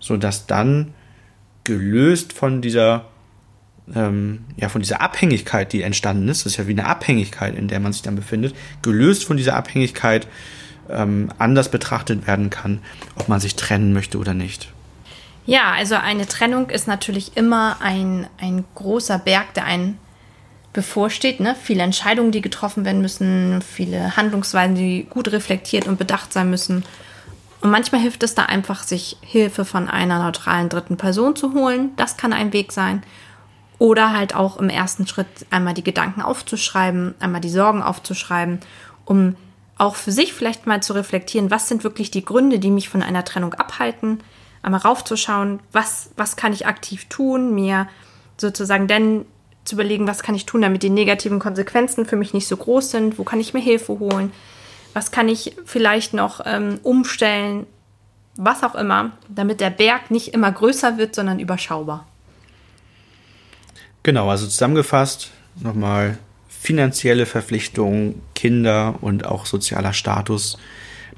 sodass 0.03 0.47
dann 0.47 0.93
gelöst 1.65 2.35
von 2.35 2.61
dieser 2.61 3.07
ähm, 3.95 4.45
ja, 4.57 4.69
von 4.69 4.83
dieser 4.83 5.01
Abhängigkeit, 5.01 5.73
die 5.73 5.83
entstanden 5.83 6.29
ist, 6.29 6.45
das 6.45 6.53
ist 6.53 6.57
ja 6.59 6.67
wie 6.67 6.73
eine 6.73 6.87
Abhängigkeit, 6.87 7.57
in 7.57 7.69
der 7.69 7.81
man 7.81 7.93
sich 7.93 8.03
dann 8.03 8.17
befindet, 8.17 8.55
gelöst 8.83 9.25
von 9.25 9.37
dieser 9.37 9.57
Abhängigkeit 9.57 10.29
ähm, 10.91 11.31
anders 11.39 11.71
betrachtet 11.71 12.27
werden 12.27 12.51
kann, 12.51 12.81
ob 13.17 13.29
man 13.29 13.41
sich 13.41 13.57
trennen 13.57 13.93
möchte 13.93 14.19
oder 14.19 14.35
nicht. 14.35 14.69
Ja, 15.47 15.73
also 15.73 15.97
eine 15.97 16.27
Trennung 16.27 16.71
ist 16.71 16.87
natürlich 16.87 17.37
immer 17.37 17.79
ein, 17.81 18.29
ein 18.39 18.65
großer 18.75 19.19
Berg, 19.19 19.55
der 19.55 19.65
einen 19.65 19.99
bevorsteht. 20.73 21.41
Ne? 21.41 21.57
Viele 21.61 21.83
Entscheidungen, 21.83 22.31
die 22.31 22.41
getroffen 22.41 22.85
werden 22.85 23.03
müssen, 23.03 23.61
viele 23.63 24.17
Handlungsweisen, 24.17 24.77
die 24.77 25.07
gut 25.09 25.33
reflektiert 25.33 25.87
und 25.87 25.99
bedacht 25.99 26.33
sein 26.33 26.51
müssen. 26.51 26.85
Und 27.63 27.71
manchmal 27.71 28.01
hilft 28.01 28.25
es 28.25 28.35
da 28.35 28.43
einfach, 28.43 28.83
sich 28.83 29.17
Hilfe 29.21 29.65
von 29.65 29.89
einer 29.89 30.23
neutralen 30.23 30.69
dritten 30.69 30.97
Person 30.97 31.37
zu 31.37 31.55
holen. 31.55 31.93
Das 31.97 32.17
kann 32.17 32.33
ein 32.33 32.53
Weg 32.53 32.73
sein. 32.73 33.03
Oder 33.79 34.13
halt 34.13 34.35
auch 34.35 34.57
im 34.57 34.69
ersten 34.69 35.07
Schritt 35.07 35.29
einmal 35.51 35.73
die 35.73 35.85
Gedanken 35.85 36.23
aufzuschreiben, 36.23 37.15
einmal 37.21 37.41
die 37.41 37.49
Sorgen 37.49 37.83
aufzuschreiben, 37.83 38.59
um 39.05 39.37
auch 39.79 39.95
für 39.95 40.13
sich 40.13 40.33
vielleicht 40.33 40.67
mal 40.67 40.83
zu 40.83 40.93
reflektieren, 40.93 41.51
was 41.51 41.69
sind 41.69 41.85
wirklich 41.85 42.11
die 42.11 42.25
Gründe, 42.25 42.59
die 42.59 42.71
mich 42.71 42.89
von 42.89 43.03
einer 43.03 43.25
Trennung 43.25 43.55
abhalten, 43.55 44.19
einmal 44.63 44.81
raufzuschauen, 44.81 45.61
was, 45.73 46.11
was 46.17 46.37
kann 46.37 46.53
ich 46.53 46.67
aktiv 46.67 47.07
tun, 47.09 47.55
mir 47.55 47.89
sozusagen 48.37 48.87
dann 48.87 49.25
zu 49.65 49.77
überlegen, 49.77 50.09
was 50.09 50.23
kann 50.23 50.35
ich 50.35 50.47
tun, 50.47 50.63
damit 50.63 50.83
die 50.83 50.91
negativen 50.91 51.39
Konsequenzen 51.39 52.07
für 52.07 52.17
mich 52.17 52.35
nicht 52.35 52.49
so 52.49 52.57
groß 52.57 52.91
sind, 52.91 53.19
wo 53.19 53.25
kann 53.25 53.41
ich 53.41 53.55
mir 53.55 53.61
Hilfe 53.61 53.99
holen, 53.99 54.33
was 54.95 55.11
kann 55.11 55.29
ich 55.29 55.57
vielleicht 55.65 56.15
noch 56.15 56.41
ähm, 56.45 56.79
umstellen, 56.83 57.67
was 58.37 58.63
auch 58.63 58.75
immer, 58.75 59.13
damit 59.29 59.61
der 59.61 59.71
Berg 59.71 60.11
nicht 60.11 60.29
immer 60.29 60.51
größer 60.51 60.99
wird, 60.99 61.15
sondern 61.15 61.39
überschaubar. 61.39 62.07
Genau, 64.03 64.29
also 64.31 64.47
zusammengefasst 64.47 65.31
nochmal 65.61 66.19
finanzielle 66.49 67.27
Verpflichtungen, 67.27 68.23
Kinder 68.35 68.95
und 69.01 69.27
auch 69.27 69.47
sozialer 69.47 69.93
Status. 69.93 70.59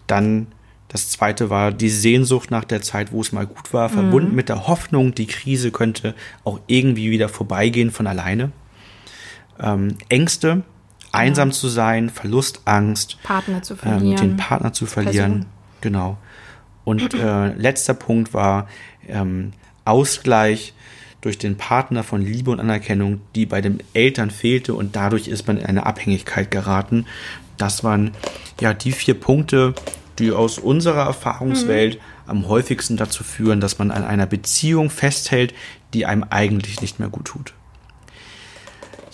Dann 0.07 0.49
das 0.89 1.11
zweite 1.11 1.51
war 1.51 1.73
die 1.73 1.91
Sehnsucht 1.91 2.51
nach 2.51 2.65
der 2.65 2.81
Zeit, 2.81 3.11
wo 3.11 3.21
es 3.21 3.33
mal 3.33 3.47
gut 3.47 3.73
war, 3.73 3.89
mhm. 3.89 3.95
verbunden 3.95 4.35
mit 4.35 4.49
der 4.49 4.69
Hoffnung, 4.69 5.15
die 5.15 5.27
Krise 5.27 5.71
könnte 5.71 6.15
auch 6.45 6.61
irgendwie 6.67 7.11
wieder 7.11 7.29
vorbeigehen 7.29 7.91
von 7.91 8.07
alleine. 8.07 8.53
Ähm, 9.61 9.97
Ängste, 10.09 10.63
einsam 11.15 11.53
zu 11.53 11.69
sein, 11.69 12.11
Verlustangst, 12.11 13.23
Partner 13.23 13.63
zu 13.63 13.77
verlieren, 13.77 14.11
ähm, 14.11 14.17
den 14.17 14.37
Partner 14.37 14.73
zu 14.73 14.87
verlieren. 14.87 15.33
Person. 15.33 15.47
Genau. 15.81 16.19
Und 16.85 17.15
äh, 17.15 17.55
letzter 17.55 17.95
Punkt 17.95 18.35
war 18.35 18.69
ähm, 19.09 19.53
Ausgleich 19.85 20.75
durch 21.21 21.39
den 21.39 21.57
Partner 21.57 22.03
von 22.03 22.21
Liebe 22.21 22.51
und 22.51 22.61
Anerkennung, 22.61 23.21
die 23.35 23.47
bei 23.47 23.63
den 23.63 23.83
Eltern 23.95 24.31
fehlte 24.31 24.75
und 24.75 24.95
dadurch 24.95 25.29
ist 25.29 25.47
man 25.47 25.57
in 25.57 25.65
eine 25.65 25.87
Abhängigkeit 25.87 26.51
geraten. 26.51 27.07
Das 27.57 27.83
waren 27.83 28.11
ja 28.61 28.75
die 28.75 28.93
vier 28.93 29.15
Punkte, 29.15 29.75
die 30.19 30.33
aus 30.33 30.59
unserer 30.59 31.07
Erfahrungswelt 31.07 31.97
mhm. 31.97 32.31
am 32.31 32.49
häufigsten 32.49 32.97
dazu 32.97 33.25
führen, 33.25 33.61
dass 33.61 33.79
man 33.79 33.91
an 33.91 34.05
einer 34.05 34.27
Beziehung 34.27 34.91
festhält, 34.91 35.55
die 35.95 36.05
einem 36.05 36.25
eigentlich 36.29 36.83
nicht 36.83 36.99
mehr 36.99 37.09
gut 37.09 37.25
tut. 37.27 37.55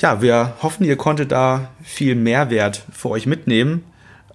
Ja, 0.01 0.23
wir 0.23 0.55
hoffen, 0.63 0.85
ihr 0.85 0.97
konntet 0.97 1.33
da 1.33 1.71
viel 1.83 2.15
Mehrwert 2.15 2.85
für 2.93 3.11
euch 3.11 3.27
mitnehmen 3.27 3.85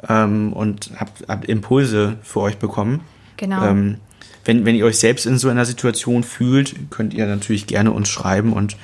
ähm, 0.07 0.53
und 0.53 0.91
habt, 0.99 1.27
habt 1.27 1.45
Impulse 1.45 2.17
für 2.21 2.41
euch 2.41 2.57
bekommen. 2.57 3.01
Genau. 3.37 3.65
Ähm, 3.65 3.97
wenn, 4.45 4.65
wenn 4.65 4.75
ihr 4.75 4.85
euch 4.85 4.99
selbst 4.99 5.25
in 5.25 5.37
so 5.37 5.49
einer 5.49 5.65
Situation 5.65 6.23
fühlt, 6.23 6.91
könnt 6.91 7.13
ihr 7.13 7.25
natürlich 7.25 7.67
gerne 7.67 7.91
uns 7.91 8.09
schreiben 8.09 8.53
und 8.53 8.77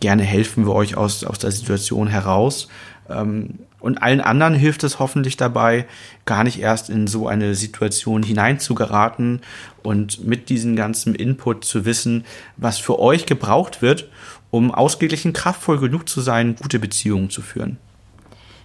gerne 0.00 0.22
helfen 0.22 0.66
wir 0.66 0.74
euch 0.74 0.96
aus, 0.96 1.22
aus 1.24 1.38
der 1.38 1.52
Situation 1.52 2.08
heraus. 2.08 2.68
Ähm, 3.08 3.58
und 3.78 4.02
allen 4.02 4.20
anderen 4.20 4.54
hilft 4.54 4.82
es 4.84 4.98
hoffentlich 4.98 5.36
dabei, 5.36 5.86
gar 6.24 6.42
nicht 6.42 6.58
erst 6.58 6.90
in 6.90 7.06
so 7.06 7.28
eine 7.28 7.54
Situation 7.54 8.22
hineinzugeraten 8.22 9.42
und 9.82 10.26
mit 10.26 10.48
diesem 10.48 10.74
ganzen 10.74 11.14
Input 11.14 11.64
zu 11.64 11.84
wissen, 11.84 12.24
was 12.56 12.78
für 12.78 12.98
euch 12.98 13.26
gebraucht 13.26 13.82
wird, 13.82 14.08
um 14.56 14.74
ausgeglichen 14.74 15.32
kraftvoll 15.32 15.78
genug 15.78 16.08
zu 16.08 16.20
sein, 16.20 16.56
gute 16.56 16.78
Beziehungen 16.78 17.30
zu 17.30 17.42
führen. 17.42 17.76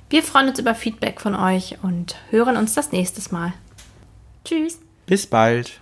Wir 0.09 0.23
freuen 0.23 0.49
uns 0.49 0.59
über 0.59 0.73
Feedback 0.73 1.21
von 1.21 1.35
euch 1.35 1.77
und 1.81 2.15
hören 2.29 2.57
uns 2.57 2.73
das 2.73 2.91
nächste 2.91 3.21
Mal. 3.33 3.53
Tschüss. 4.45 4.79
Bis 5.05 5.27
bald. 5.27 5.79